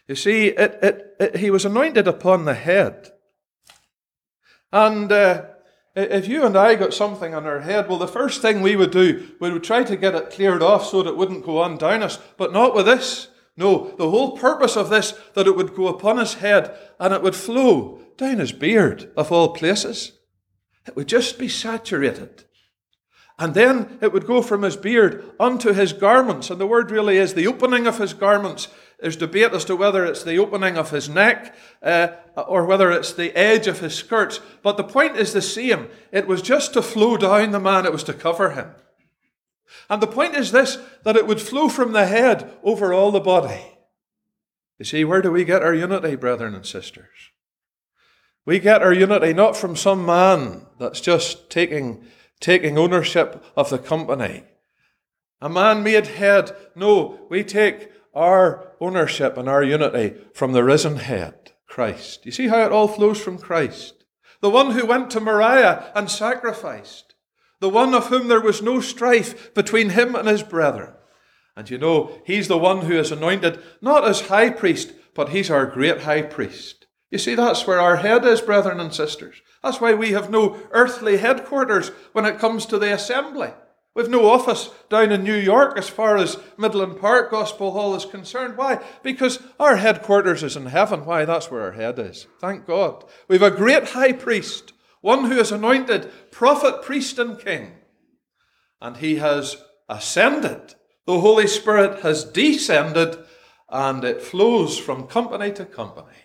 You 0.07 0.15
see, 0.15 0.47
it, 0.47 0.79
it, 0.81 1.15
it, 1.19 1.35
he 1.37 1.49
was 1.49 1.65
anointed 1.65 2.07
upon 2.07 2.45
the 2.45 2.53
head. 2.53 3.11
And 4.71 5.11
uh, 5.11 5.45
if 5.95 6.27
you 6.27 6.45
and 6.45 6.55
I 6.55 6.75
got 6.75 6.93
something 6.93 7.33
on 7.33 7.45
our 7.45 7.61
head, 7.61 7.89
well, 7.89 7.97
the 7.97 8.07
first 8.07 8.41
thing 8.41 8.61
we 8.61 8.75
would 8.75 8.91
do, 8.91 9.27
we 9.39 9.51
would 9.51 9.63
try 9.63 9.83
to 9.83 9.97
get 9.97 10.15
it 10.15 10.29
cleared 10.29 10.61
off 10.61 10.85
so 10.85 11.01
that 11.01 11.09
it 11.09 11.17
wouldn't 11.17 11.45
go 11.45 11.59
on 11.61 11.77
down 11.77 12.03
us, 12.03 12.19
but 12.37 12.53
not 12.53 12.75
with 12.75 12.85
this. 12.85 13.29
No, 13.57 13.95
the 13.97 14.09
whole 14.09 14.37
purpose 14.37 14.77
of 14.77 14.89
this, 14.89 15.19
that 15.33 15.47
it 15.47 15.55
would 15.55 15.75
go 15.75 15.87
upon 15.87 16.17
his 16.17 16.35
head 16.35 16.77
and 16.99 17.11
it 17.11 17.23
would 17.23 17.35
flow 17.35 17.99
down 18.15 18.37
his 18.37 18.51
beard, 18.51 19.11
of 19.17 19.31
all 19.31 19.49
places. 19.49 20.13
It 20.87 20.95
would 20.95 21.07
just 21.07 21.39
be 21.39 21.49
saturated. 21.49 22.45
And 23.39 23.53
then 23.53 23.99
it 24.01 24.13
would 24.13 24.25
go 24.25 24.41
from 24.41 24.63
his 24.63 24.75
beard 24.75 25.31
unto 25.39 25.73
his 25.73 25.93
garments. 25.93 26.49
And 26.49 26.59
the 26.59 26.67
word 26.67 26.89
really 26.89 27.17
is 27.17 27.33
the 27.33 27.47
opening 27.47 27.85
of 27.85 27.97
his 27.97 28.13
garments. 28.13 28.67
There's 28.99 29.15
debate 29.15 29.53
as 29.53 29.65
to 29.65 29.75
whether 29.75 30.05
it's 30.05 30.23
the 30.23 30.39
opening 30.39 30.75
of 30.75 30.89
his 30.89 31.07
neck 31.07 31.55
uh, 31.83 32.07
or 32.35 32.65
whether 32.65 32.91
it's 32.91 33.13
the 33.13 33.35
edge 33.37 33.67
of 33.67 33.79
his 33.79 33.93
skirts. 33.93 34.39
But 34.63 34.77
the 34.77 34.83
point 34.83 35.17
is 35.17 35.33
the 35.33 35.41
same. 35.41 35.89
It 36.11 36.27
was 36.27 36.41
just 36.41 36.73
to 36.73 36.81
flow 36.81 37.17
down 37.17 37.51
the 37.51 37.59
man, 37.59 37.85
it 37.85 37.91
was 37.91 38.03
to 38.05 38.13
cover 38.13 38.51
him. 38.51 38.71
And 39.89 40.01
the 40.01 40.07
point 40.07 40.35
is 40.35 40.51
this 40.51 40.77
that 41.03 41.15
it 41.15 41.27
would 41.27 41.41
flow 41.41 41.69
from 41.69 41.91
the 41.91 42.05
head 42.05 42.53
over 42.63 42.93
all 42.93 43.11
the 43.11 43.19
body. 43.19 43.61
You 44.79 44.85
see, 44.85 45.03
where 45.03 45.21
do 45.21 45.31
we 45.31 45.43
get 45.43 45.63
our 45.63 45.73
unity, 45.73 46.15
brethren 46.15 46.53
and 46.53 46.65
sisters? 46.65 47.31
We 48.45 48.59
get 48.59 48.81
our 48.81 48.93
unity 48.93 49.33
not 49.33 49.57
from 49.57 49.75
some 49.75 50.05
man 50.05 50.67
that's 50.79 51.01
just 51.01 51.49
taking, 51.49 52.05
taking 52.39 52.77
ownership 52.77 53.43
of 53.57 53.69
the 53.69 53.79
company. 53.79 54.43
A 55.41 55.49
man 55.49 55.83
made 55.83 56.07
head. 56.07 56.55
No, 56.75 57.27
we 57.29 57.43
take 57.43 57.91
our 58.13 58.73
ownership 58.79 59.37
and 59.37 59.49
our 59.49 59.63
unity 59.63 60.15
from 60.33 60.53
the 60.53 60.63
risen 60.63 60.97
head, 60.97 61.51
Christ. 61.67 62.25
You 62.25 62.31
see 62.31 62.47
how 62.47 62.65
it 62.65 62.71
all 62.71 62.87
flows 62.87 63.19
from 63.21 63.37
Christ? 63.37 64.05
The 64.41 64.49
one 64.49 64.71
who 64.71 64.85
went 64.85 65.11
to 65.11 65.19
Moriah 65.19 65.91
and 65.93 66.09
sacrificed. 66.09 67.06
The 67.59 67.69
one 67.69 67.93
of 67.93 68.07
whom 68.07 68.27
there 68.27 68.41
was 68.41 68.61
no 68.61 68.81
strife 68.81 69.53
between 69.53 69.89
him 69.89 70.15
and 70.15 70.27
his 70.27 70.43
brethren. 70.43 70.93
And 71.55 71.69
you 71.69 71.77
know, 71.77 72.21
he's 72.25 72.47
the 72.47 72.57
one 72.57 72.81
who 72.81 72.93
is 72.93 73.11
anointed 73.11 73.59
not 73.81 74.07
as 74.07 74.21
high 74.21 74.51
priest, 74.51 74.93
but 75.15 75.29
he's 75.29 75.49
our 75.49 75.65
great 75.65 76.01
high 76.01 76.21
priest. 76.21 76.85
You 77.09 77.17
see, 77.17 77.35
that's 77.35 77.65
where 77.65 77.79
our 77.79 77.97
head 77.97 78.25
is, 78.25 78.41
brethren 78.41 78.79
and 78.79 78.93
sisters. 78.93 79.41
That's 79.63 79.81
why 79.81 79.93
we 79.93 80.11
have 80.11 80.29
no 80.29 80.57
earthly 80.71 81.17
headquarters 81.17 81.89
when 82.13 82.25
it 82.25 82.37
comes 82.37 82.65
to 82.67 82.77
the 82.77 82.93
assembly. 82.93 83.53
We've 83.95 84.07
no 84.07 84.29
office 84.29 84.69
down 84.89 85.11
in 85.11 85.23
New 85.23 85.35
York 85.35 85.75
as 85.75 85.89
far 85.89 86.17
as 86.17 86.37
Midland 86.55 86.99
Park 86.99 87.31
Gospel 87.31 87.71
Hall 87.71 87.95
is 87.95 88.05
concerned. 88.05 88.55
Why? 88.55 88.79
Because 89.01 89.39
our 89.59 89.77
headquarters 89.77 90.43
is 90.43 90.55
in 90.55 90.67
heaven. 90.67 91.03
Why? 91.03 91.25
That's 91.25 91.49
where 91.49 91.63
our 91.63 91.71
head 91.71 91.97
is. 91.97 92.27
Thank 92.39 92.67
God. 92.67 93.05
We've 93.27 93.41
a 93.41 93.49
great 93.49 93.89
high 93.89 94.11
priest, 94.11 94.73
one 95.07 95.31
who 95.31 95.39
is 95.39 95.53
anointed 95.53 96.11
prophet, 96.31 96.81
priest, 96.81 97.17
and 97.17 97.39
king. 97.39 97.71
And 98.81 98.97
he 98.97 99.15
has 99.15 99.55
ascended. 99.87 100.75
The 101.05 101.21
Holy 101.21 101.47
Spirit 101.47 102.01
has 102.01 102.25
descended, 102.25 103.17
and 103.69 104.03
it 104.03 104.21
flows 104.21 104.77
from 104.77 105.07
company 105.07 105.53
to 105.53 105.63
company. 105.63 106.17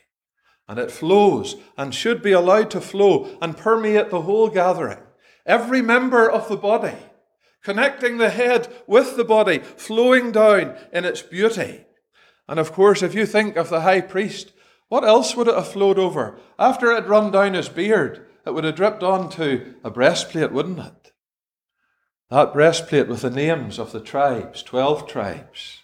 And 0.67 0.81
it 0.81 0.91
flows 0.91 1.55
and 1.79 1.95
should 1.95 2.23
be 2.23 2.33
allowed 2.33 2.73
to 2.73 2.81
flow 2.81 3.39
and 3.41 3.57
permeate 3.57 4.11
the 4.11 4.23
whole 4.23 4.49
gathering. 4.49 4.99
Every 5.47 5.81
member 5.81 6.29
of 6.29 6.49
the 6.49 6.57
body, 6.57 6.99
connecting 7.63 8.19
the 8.19 8.31
head 8.31 8.67
with 8.89 9.17
the 9.17 9.25
body, 9.25 9.59
flowing 9.61 10.33
down 10.33 10.77
in 10.93 11.05
its 11.05 11.23
beauty. 11.23 11.85
And 12.49 12.59
of 12.59 12.73
course, 12.73 13.01
if 13.01 13.15
you 13.15 13.27
think 13.27 13.55
of 13.55 13.69
the 13.69 13.83
high 13.83 14.01
priest, 14.01 14.53
what 14.89 15.05
else 15.05 15.37
would 15.37 15.47
it 15.47 15.55
have 15.55 15.69
flowed 15.69 16.01
over? 16.01 16.41
After 16.59 16.91
it 16.91 17.03
had 17.03 17.09
run 17.09 17.31
down 17.31 17.55
his 17.55 17.69
beard, 17.69 18.27
it 18.47 18.55
would 18.55 18.65
have 18.65 18.75
dripped 18.75 19.03
onto 19.03 19.75
a 19.85 19.91
breastplate, 19.91 20.53
wouldn't 20.53 20.79
it? 20.79 21.13
That 22.31 22.53
breastplate 22.53 23.09
with 23.09 23.23
the 23.23 23.31
names 23.31 23.79
of 23.79 23.93
the 23.93 24.01
tribes, 24.01 24.63
12 24.63 25.07
tribes, 25.07 25.81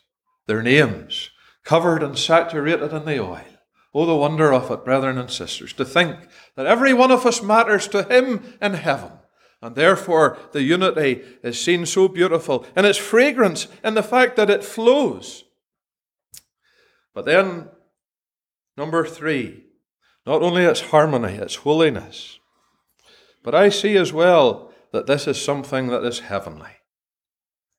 their 0.47 0.63
names, 0.63 1.31
covered 1.63 2.03
and 2.03 2.19
saturated 2.19 2.93
in 2.93 3.05
the 3.05 3.21
oil. 3.21 3.45
Oh, 3.95 4.07
the 4.07 4.15
wonder 4.15 4.53
of 4.53 4.71
it, 4.71 4.85
brethren 4.85 5.19
and 5.19 5.31
sisters, 5.31 5.73
to 5.75 5.85
think 5.85 6.17
that 6.57 6.67
every 6.67 6.95
one 6.95 7.11
of 7.11 7.27
us 7.27 7.43
matters 7.43 7.89
to 7.89 8.03
Him 8.03 8.55
in 8.61 8.75
heaven. 8.75 9.13
And 9.61 9.75
therefore, 9.75 10.39
the 10.53 10.63
unity 10.63 11.23
is 11.43 11.61
seen 11.61 11.85
so 11.85 12.07
beautiful 12.07 12.65
in 12.77 12.85
its 12.85 12.99
fragrance, 12.99 13.67
in 13.83 13.95
the 13.95 14.03
fact 14.03 14.37
that 14.37 14.51
it 14.51 14.65
flows. 14.65 15.45
But 17.13 17.25
then, 17.25 17.69
number 18.77 19.05
three, 19.05 19.65
not 20.25 20.43
only 20.43 20.63
its 20.63 20.81
harmony, 20.81 21.35
its 21.35 21.57
holiness, 21.57 22.38
but 23.43 23.55
I 23.55 23.69
see 23.69 23.97
as 23.97 24.13
well 24.13 24.73
that 24.93 25.07
this 25.07 25.27
is 25.27 25.43
something 25.43 25.89
that 25.89 26.05
is 26.05 26.21
heavenly. 26.21 26.71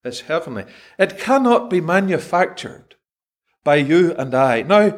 It's 0.03 0.21
heavenly. 0.21 0.65
It 0.97 1.19
cannot 1.19 1.69
be 1.69 1.81
manufactured 1.81 2.95
by 3.63 3.75
you 3.75 4.13
and 4.13 4.33
I. 4.33 4.61
Now, 4.61 4.97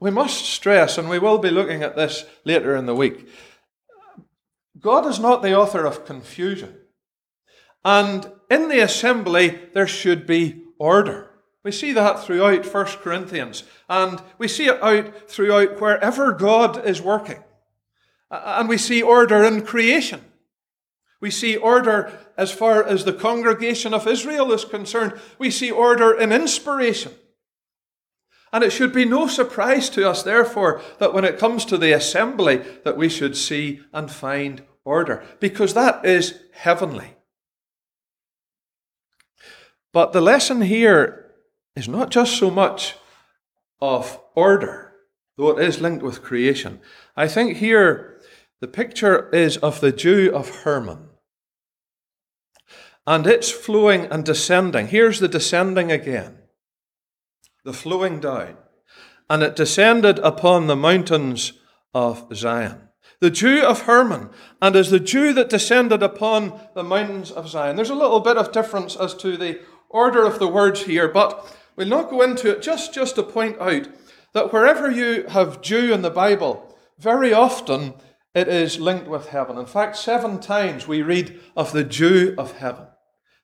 we 0.00 0.10
must 0.10 0.44
stress, 0.44 0.98
and 0.98 1.08
we 1.08 1.18
will 1.18 1.38
be 1.38 1.50
looking 1.50 1.82
at 1.82 1.96
this 1.96 2.24
later 2.44 2.76
in 2.76 2.86
the 2.86 2.94
week, 2.94 3.28
God 4.78 5.06
is 5.06 5.20
not 5.20 5.42
the 5.42 5.56
author 5.56 5.84
of 5.84 6.04
confusion. 6.04 6.76
And 7.84 8.30
in 8.50 8.68
the 8.68 8.80
assembly, 8.80 9.60
there 9.74 9.86
should 9.86 10.26
be 10.26 10.64
order. 10.78 11.30
We 11.64 11.70
see 11.70 11.92
that 11.92 12.20
throughout 12.20 12.66
1 12.66 12.84
Corinthians, 13.02 13.62
and 13.88 14.20
we 14.38 14.48
see 14.48 14.66
it 14.66 14.82
out 14.82 15.30
throughout 15.30 15.80
wherever 15.80 16.32
God 16.32 16.84
is 16.84 17.00
working. 17.00 17.42
And 18.32 18.66
we 18.66 18.78
see 18.78 19.02
order 19.02 19.44
in 19.44 19.64
creation. 19.64 20.24
We 21.20 21.30
see 21.30 21.54
order 21.56 22.18
as 22.36 22.50
far 22.50 22.82
as 22.82 23.04
the 23.04 23.12
congregation 23.12 23.92
of 23.92 24.08
Israel 24.08 24.50
is 24.52 24.64
concerned. 24.64 25.20
We 25.38 25.50
see 25.50 25.70
order 25.70 26.18
in 26.18 26.32
inspiration. 26.32 27.12
And 28.52 28.64
it 28.64 28.70
should 28.70 28.92
be 28.92 29.04
no 29.04 29.28
surprise 29.28 29.88
to 29.90 30.08
us, 30.08 30.22
therefore, 30.22 30.80
that 30.98 31.12
when 31.12 31.24
it 31.24 31.38
comes 31.38 31.64
to 31.66 31.78
the 31.78 31.92
assembly, 31.92 32.62
that 32.84 32.96
we 32.96 33.08
should 33.08 33.36
see 33.36 33.80
and 33.92 34.10
find 34.10 34.62
order, 34.84 35.22
because 35.38 35.74
that 35.74 36.04
is 36.04 36.38
heavenly. 36.52 37.14
But 39.92 40.12
the 40.12 40.20
lesson 40.20 40.62
here 40.62 41.32
is 41.76 41.86
not 41.86 42.10
just 42.10 42.36
so 42.36 42.50
much 42.50 42.96
of 43.80 44.18
order, 44.34 44.94
though 45.36 45.56
it 45.56 45.66
is 45.66 45.80
linked 45.80 46.02
with 46.02 46.22
creation. 46.22 46.80
I 47.16 47.28
think 47.28 47.58
here 47.58 48.11
the 48.62 48.68
picture 48.68 49.28
is 49.30 49.56
of 49.56 49.80
the 49.80 49.90
dew 49.90 50.30
of 50.32 50.62
Hermon. 50.62 51.08
And 53.04 53.26
it's 53.26 53.50
flowing 53.50 54.06
and 54.06 54.24
descending. 54.24 54.86
Here's 54.86 55.18
the 55.18 55.26
descending 55.26 55.90
again 55.90 56.38
the 57.64 57.72
flowing 57.72 58.20
down, 58.20 58.56
and 59.28 59.42
it 59.42 59.56
descended 59.56 60.20
upon 60.20 60.68
the 60.68 60.76
mountains 60.76 61.54
of 61.92 62.28
Zion. 62.34 62.88
The 63.20 63.30
dew 63.30 63.62
of 63.62 63.82
Hermon, 63.82 64.30
and 64.60 64.76
as 64.76 64.90
the 64.90 65.00
dew 65.00 65.32
that 65.32 65.48
descended 65.48 66.02
upon 66.02 66.60
the 66.74 66.84
mountains 66.84 67.32
of 67.32 67.48
Zion. 67.48 67.74
There's 67.74 67.90
a 67.90 67.96
little 67.96 68.20
bit 68.20 68.36
of 68.36 68.52
difference 68.52 68.94
as 68.94 69.14
to 69.14 69.36
the 69.36 69.60
order 69.90 70.24
of 70.24 70.38
the 70.38 70.48
words 70.48 70.84
here, 70.84 71.08
but 71.08 71.56
we'll 71.74 71.88
not 71.88 72.10
go 72.10 72.22
into 72.22 72.50
it 72.50 72.62
just, 72.62 72.94
just 72.94 73.16
to 73.16 73.24
point 73.24 73.60
out 73.60 73.88
that 74.34 74.52
wherever 74.52 74.88
you 74.88 75.24
have 75.28 75.62
dew 75.62 75.92
in 75.92 76.02
the 76.02 76.10
Bible, 76.10 76.76
very 76.98 77.32
often 77.32 77.94
it 78.34 78.48
is 78.48 78.80
linked 78.80 79.08
with 79.08 79.28
heaven. 79.28 79.58
In 79.58 79.66
fact, 79.66 79.96
seven 79.96 80.40
times 80.40 80.88
we 80.88 81.02
read 81.02 81.38
of 81.56 81.72
the 81.72 81.84
dew 81.84 82.34
of 82.38 82.52
heaven. 82.58 82.86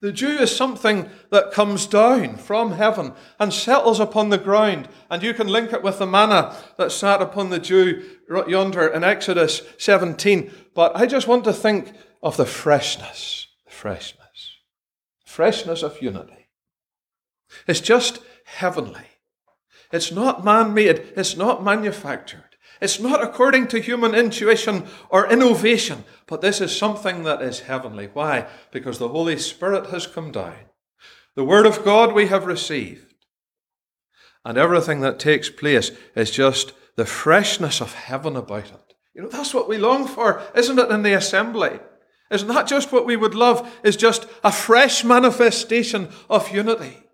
The 0.01 0.12
dew 0.12 0.38
is 0.38 0.55
something 0.55 1.11
that 1.31 1.51
comes 1.51 1.87
down 1.87 2.37
from 2.37 2.72
heaven 2.72 3.12
and 3.40 3.53
settles 3.53 3.98
upon 3.98 4.29
the 4.29 4.38
ground. 4.38 4.88
And 5.11 5.22
you 5.22 5.35
can 5.35 5.48
link 5.48 5.72
it 5.72 5.83
with 5.83 5.98
the 5.98 6.07
manna 6.07 6.57
that 6.77 6.92
sat 6.92 7.20
upon 7.20 7.51
the 7.51 7.59
dew 7.59 8.05
yonder 8.46 8.87
in 8.87 9.03
Exodus 9.03 9.62
17. 9.79 10.53
But 10.74 10.94
I 10.94 11.07
just 11.07 11.27
want 11.27 11.44
to 11.44 11.53
think 11.53 11.92
of 12.22 12.37
the 12.37 12.46
freshness, 12.46 13.48
the 13.64 13.72
freshness, 13.72 14.59
freshness 15.24 15.83
of 15.83 16.01
unity. 16.01 16.48
It's 17.66 17.81
just 17.81 18.20
heavenly. 18.44 19.07
It's 19.92 20.12
not 20.12 20.44
man 20.44 20.74
made, 20.74 21.12
it's 21.16 21.37
not 21.37 21.64
manufactured. 21.64 22.48
It's 22.81 23.01
not 23.01 23.23
according 23.23 23.69
to 23.69 23.81
human 23.81 24.14
intuition 24.14 24.87
or 25.11 25.31
innovation, 25.31 26.05
but 26.27 26.41
this 26.41 26.61
is 26.61 26.77
something 26.77 27.25
that 27.25 27.43
is 27.43 27.61
heavenly. 27.61 28.09
Why? 28.12 28.47
Because 28.71 28.99
the 28.99 29.09
Holy 29.09 29.37
Spirit 29.38 29.87
has 29.87 30.07
come 30.07 30.31
down. 30.31 30.55
The 31.35 31.45
Word 31.45 31.67
of 31.67 31.85
God 31.85 32.12
we 32.12 32.27
have 32.29 32.47
received. 32.47 33.14
And 34.45 34.57
everything 34.57 35.01
that 35.01 35.19
takes 35.19 35.51
place 35.51 35.91
is 36.14 36.31
just 36.31 36.73
the 36.97 37.07
freshness 37.07 37.81
of 37.81 37.95
heaven 37.95 38.37
about 38.37 38.67
it. 38.67 38.95
You 39.14 39.23
know, 39.23 39.29
that's 39.29 39.53
what 39.53 39.69
we 39.69 39.79
long 39.79 40.07
for, 40.07 40.43
isn't 40.55 40.79
it, 40.79 40.91
in 40.91 41.03
the 41.03 41.14
assembly? 41.14 41.81
Isn't 42.31 42.49
that 42.49 42.69
just 42.69 42.93
what 42.93 43.07
we 43.07 43.17
would 43.17 43.35
love? 43.35 43.79
Is 43.83 43.97
just 43.97 44.27
a 44.45 44.53
fresh 44.53 45.03
manifestation 45.03 46.09
of 46.29 46.55
unity. 46.55 47.08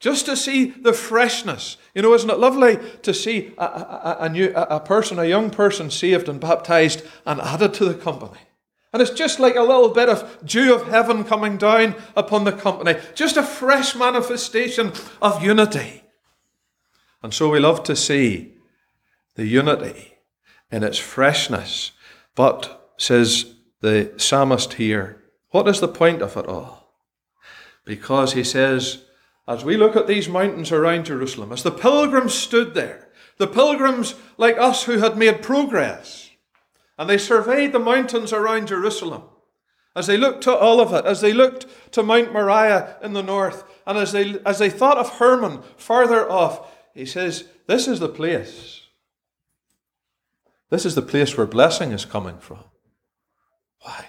Just 0.00 0.26
to 0.26 0.36
see 0.36 0.66
the 0.66 0.92
freshness. 0.92 1.76
You 1.94 2.02
know, 2.02 2.14
isn't 2.14 2.30
it 2.30 2.38
lovely 2.38 2.78
to 3.02 3.14
see 3.14 3.54
a, 3.56 3.64
a, 3.64 4.16
a, 4.20 4.28
new, 4.28 4.52
a 4.54 4.80
person, 4.80 5.18
a 5.18 5.24
young 5.24 5.50
person 5.50 5.90
saved 5.90 6.28
and 6.28 6.40
baptized 6.40 7.02
and 7.24 7.40
added 7.40 7.72
to 7.74 7.84
the 7.84 7.94
company? 7.94 8.40
And 8.92 9.02
it's 9.02 9.10
just 9.10 9.40
like 9.40 9.56
a 9.56 9.62
little 9.62 9.88
bit 9.88 10.08
of 10.08 10.38
dew 10.44 10.74
of 10.74 10.88
heaven 10.88 11.24
coming 11.24 11.56
down 11.56 11.96
upon 12.16 12.44
the 12.44 12.52
company. 12.52 12.94
Just 13.14 13.36
a 13.36 13.42
fresh 13.42 13.96
manifestation 13.96 14.92
of 15.20 15.42
unity. 15.42 16.04
And 17.22 17.34
so 17.34 17.48
we 17.48 17.58
love 17.58 17.82
to 17.84 17.96
see 17.96 18.54
the 19.34 19.46
unity 19.46 20.14
in 20.70 20.84
its 20.84 20.98
freshness. 20.98 21.92
But, 22.34 22.92
says 22.96 23.54
the 23.80 24.12
psalmist 24.16 24.74
here, 24.74 25.24
what 25.50 25.66
is 25.66 25.80
the 25.80 25.88
point 25.88 26.22
of 26.22 26.36
it 26.36 26.46
all? 26.46 26.92
Because 27.84 28.34
he 28.34 28.44
says, 28.44 29.04
as 29.46 29.64
we 29.64 29.76
look 29.76 29.96
at 29.96 30.06
these 30.06 30.28
mountains 30.28 30.72
around 30.72 31.06
Jerusalem, 31.06 31.52
as 31.52 31.62
the 31.62 31.70
pilgrims 31.70 32.34
stood 32.34 32.74
there, 32.74 33.08
the 33.38 33.46
pilgrims 33.46 34.14
like 34.36 34.56
us 34.58 34.84
who 34.84 34.98
had 34.98 35.18
made 35.18 35.42
progress, 35.42 36.30
and 36.98 37.10
they 37.10 37.18
surveyed 37.18 37.72
the 37.72 37.78
mountains 37.78 38.32
around 38.32 38.68
Jerusalem, 38.68 39.22
as 39.96 40.06
they 40.06 40.16
looked 40.16 40.42
to 40.44 40.62
Olivet, 40.62 41.06
as 41.06 41.20
they 41.20 41.32
looked 41.32 41.66
to 41.92 42.02
Mount 42.02 42.32
Moriah 42.32 42.96
in 43.02 43.12
the 43.12 43.22
north, 43.22 43.64
and 43.86 43.98
as 43.98 44.12
they, 44.12 44.40
as 44.46 44.58
they 44.58 44.70
thought 44.70 44.98
of 44.98 45.18
Hermon 45.18 45.62
farther 45.76 46.30
off, 46.30 46.72
he 46.94 47.04
says, 47.04 47.44
This 47.66 47.86
is 47.86 48.00
the 48.00 48.08
place. 48.08 48.82
This 50.70 50.86
is 50.86 50.94
the 50.94 51.02
place 51.02 51.36
where 51.36 51.46
blessing 51.46 51.92
is 51.92 52.04
coming 52.04 52.38
from. 52.38 52.64
Why? 53.80 54.06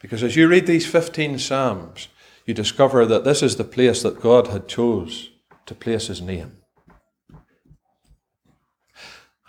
Because 0.00 0.22
as 0.22 0.36
you 0.36 0.46
read 0.46 0.66
these 0.66 0.86
15 0.86 1.38
Psalms, 1.38 2.08
you 2.46 2.54
discover 2.54 3.04
that 3.04 3.24
this 3.24 3.42
is 3.42 3.56
the 3.56 3.64
place 3.64 4.02
that 4.02 4.20
God 4.20 4.48
had 4.48 4.68
chose 4.68 5.30
to 5.66 5.74
place 5.74 6.06
his 6.06 6.22
name. 6.22 6.58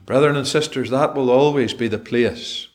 Brethren 0.08 0.38
and 0.38 0.48
sisters, 0.48 0.90
that 0.90 1.16
will 1.16 1.30
always 1.30 1.74
be 1.74 1.90
the 1.90 2.00
place 2.00 2.70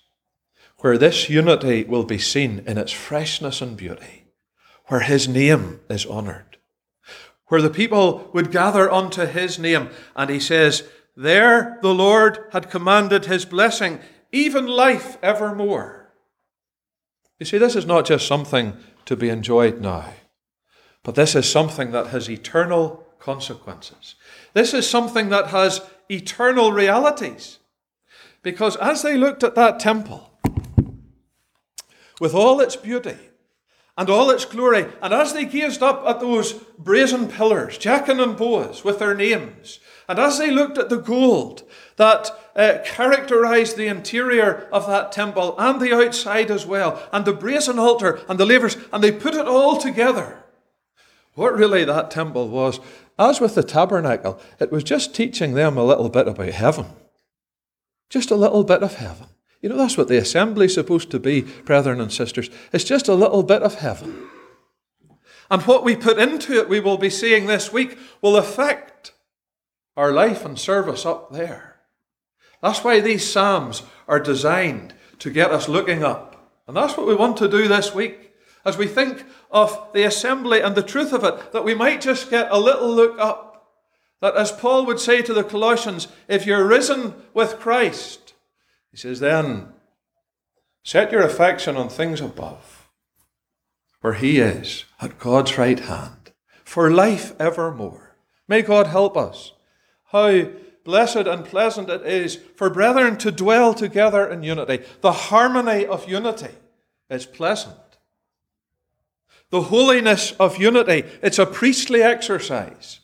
where 0.80 0.98
this 0.98 1.30
unity 1.30 1.82
will 1.82 2.04
be 2.04 2.18
seen 2.18 2.62
in 2.66 2.76
its 2.76 2.92
freshness 2.92 3.62
and 3.62 3.74
beauty, 3.74 4.26
where 4.88 5.00
his 5.00 5.26
name 5.26 5.80
is 5.88 6.04
honoured, 6.04 6.58
where 7.46 7.62
the 7.62 7.70
people 7.70 8.30
would 8.34 8.52
gather 8.52 8.90
unto 8.90 9.24
his 9.24 9.58
name. 9.58 9.88
And 10.14 10.28
he 10.28 10.38
says, 10.38 10.84
There 11.16 11.78
the 11.80 11.94
Lord 11.94 12.38
had 12.52 12.70
commanded 12.70 13.24
his 13.24 13.46
blessing, 13.46 14.00
even 14.30 14.66
life 14.66 15.16
evermore. 15.22 16.12
You 17.38 17.46
see, 17.46 17.58
this 17.58 17.76
is 17.76 17.86
not 17.86 18.04
just 18.04 18.26
something 18.26 18.76
to 19.06 19.16
be 19.16 19.28
enjoyed 19.28 19.80
now. 19.80 20.12
But 21.02 21.14
this 21.14 21.34
is 21.34 21.50
something 21.50 21.90
that 21.92 22.08
has 22.08 22.30
eternal 22.30 23.06
consequences. 23.18 24.14
This 24.54 24.74
is 24.74 24.88
something 24.88 25.28
that 25.30 25.48
has 25.48 25.80
eternal 26.08 26.72
realities. 26.72 27.58
Because 28.42 28.76
as 28.76 29.02
they 29.02 29.16
looked 29.16 29.44
at 29.44 29.54
that 29.54 29.80
temple, 29.80 30.30
with 32.20 32.34
all 32.34 32.60
its 32.60 32.76
beauty 32.76 33.16
and 33.96 34.08
all 34.08 34.30
its 34.30 34.44
glory, 34.44 34.86
and 35.00 35.12
as 35.12 35.32
they 35.32 35.44
gazed 35.44 35.82
up 35.82 36.04
at 36.06 36.20
those 36.20 36.52
brazen 36.78 37.28
pillars, 37.28 37.78
Jachin 37.78 38.22
and 38.22 38.36
Boaz, 38.36 38.84
with 38.84 38.98
their 38.98 39.14
names, 39.14 39.80
and 40.08 40.18
as 40.18 40.38
they 40.38 40.50
looked 40.50 40.78
at 40.78 40.88
the 40.88 40.98
gold 40.98 41.62
that 41.96 42.30
uh, 42.54 42.78
characterized 42.84 43.76
the 43.76 43.86
interior 43.86 44.68
of 44.72 44.86
that 44.86 45.12
temple 45.12 45.54
and 45.58 45.80
the 45.80 45.94
outside 45.94 46.50
as 46.50 46.66
well, 46.66 47.02
and 47.12 47.24
the 47.24 47.32
brazen 47.32 47.78
altar 47.78 48.20
and 48.28 48.38
the 48.38 48.46
lavers, 48.46 48.76
and 48.92 49.02
they 49.02 49.12
put 49.12 49.34
it 49.34 49.48
all 49.48 49.76
together, 49.76 50.42
what 51.34 51.56
really 51.56 51.84
that 51.84 52.10
temple 52.10 52.48
was, 52.48 52.78
as 53.18 53.40
with 53.40 53.54
the 53.54 53.62
tabernacle, 53.62 54.40
it 54.58 54.70
was 54.70 54.84
just 54.84 55.14
teaching 55.14 55.54
them 55.54 55.76
a 55.76 55.84
little 55.84 56.08
bit 56.08 56.28
about 56.28 56.48
heaven. 56.48 56.86
Just 58.10 58.30
a 58.30 58.36
little 58.36 58.64
bit 58.64 58.82
of 58.82 58.96
heaven. 58.96 59.28
You 59.62 59.68
know, 59.68 59.76
that's 59.76 59.96
what 59.96 60.08
the 60.08 60.18
assembly 60.18 60.66
is 60.66 60.74
supposed 60.74 61.10
to 61.12 61.20
be, 61.20 61.42
brethren 61.64 62.00
and 62.00 62.12
sisters. 62.12 62.50
It's 62.72 62.84
just 62.84 63.08
a 63.08 63.14
little 63.14 63.42
bit 63.42 63.62
of 63.62 63.76
heaven. 63.76 64.28
And 65.50 65.62
what 65.62 65.84
we 65.84 65.96
put 65.96 66.18
into 66.18 66.54
it, 66.54 66.68
we 66.68 66.80
will 66.80 66.98
be 66.98 67.10
seeing 67.10 67.46
this 67.46 67.72
week, 67.72 67.96
will 68.20 68.36
affect 68.36 69.12
our 69.96 70.12
life 70.12 70.44
and 70.44 70.58
service 70.58 71.06
up 71.06 71.32
there. 71.32 71.71
That's 72.62 72.84
why 72.84 73.00
these 73.00 73.30
Psalms 73.30 73.82
are 74.06 74.20
designed 74.20 74.94
to 75.18 75.30
get 75.30 75.50
us 75.50 75.68
looking 75.68 76.02
up. 76.02 76.50
And 76.66 76.76
that's 76.76 76.96
what 76.96 77.06
we 77.06 77.14
want 77.14 77.36
to 77.38 77.48
do 77.48 77.68
this 77.68 77.94
week. 77.94 78.32
As 78.64 78.78
we 78.78 78.86
think 78.86 79.24
of 79.50 79.88
the 79.92 80.04
assembly 80.04 80.60
and 80.60 80.76
the 80.76 80.82
truth 80.82 81.12
of 81.12 81.24
it, 81.24 81.52
that 81.52 81.64
we 81.64 81.74
might 81.74 82.00
just 82.00 82.30
get 82.30 82.50
a 82.50 82.60
little 82.60 82.88
look 82.88 83.18
up. 83.18 83.48
That 84.20 84.36
as 84.36 84.52
Paul 84.52 84.86
would 84.86 85.00
say 85.00 85.20
to 85.22 85.34
the 85.34 85.42
Colossians, 85.42 86.06
if 86.28 86.46
you're 86.46 86.64
risen 86.64 87.14
with 87.34 87.58
Christ, 87.58 88.34
he 88.92 88.96
says, 88.96 89.18
then 89.18 89.72
set 90.84 91.10
your 91.10 91.22
affection 91.22 91.76
on 91.76 91.88
things 91.88 92.20
above, 92.20 92.88
where 94.00 94.14
he 94.14 94.38
is 94.38 94.84
at 95.00 95.18
God's 95.18 95.58
right 95.58 95.80
hand, 95.80 96.32
for 96.62 96.90
life 96.90 97.34
evermore. 97.40 98.16
May 98.46 98.62
God 98.62 98.86
help 98.86 99.16
us. 99.16 99.52
How 100.12 100.46
blessed 100.84 101.26
and 101.26 101.44
pleasant 101.44 101.88
it 101.88 102.04
is 102.04 102.36
for 102.56 102.70
brethren 102.70 103.16
to 103.18 103.30
dwell 103.30 103.74
together 103.74 104.26
in 104.28 104.42
unity. 104.42 104.84
The 105.00 105.12
harmony 105.12 105.86
of 105.86 106.08
unity 106.08 106.54
is 107.10 107.26
pleasant. 107.26 107.76
The 109.50 109.62
holiness 109.62 110.32
of 110.40 110.56
unity, 110.56 111.04
it's 111.22 111.38
a 111.38 111.46
priestly 111.46 112.02
exercise. 112.02 113.00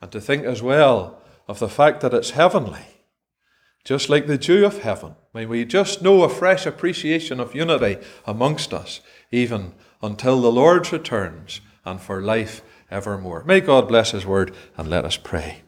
And 0.00 0.12
to 0.12 0.20
think 0.20 0.44
as 0.44 0.62
well 0.62 1.22
of 1.48 1.58
the 1.58 1.68
fact 1.68 2.02
that 2.02 2.12
it's 2.12 2.30
heavenly, 2.30 2.84
just 3.82 4.10
like 4.10 4.26
the 4.26 4.38
dew 4.38 4.66
of 4.66 4.82
heaven. 4.82 5.14
May 5.32 5.46
we 5.46 5.64
just 5.64 6.02
know 6.02 6.22
a 6.22 6.28
fresh 6.28 6.66
appreciation 6.66 7.40
of 7.40 7.54
unity 7.54 7.96
amongst 8.26 8.74
us, 8.74 9.00
even 9.32 9.72
until 10.02 10.40
the 10.40 10.52
Lord 10.52 10.92
returns 10.92 11.60
and 11.84 12.00
for 12.00 12.20
life 12.20 12.62
evermore. 12.90 13.42
May 13.44 13.60
God 13.60 13.88
bless 13.88 14.12
His 14.12 14.26
word 14.26 14.54
and 14.76 14.88
let 14.88 15.04
us 15.04 15.16
pray. 15.16 15.63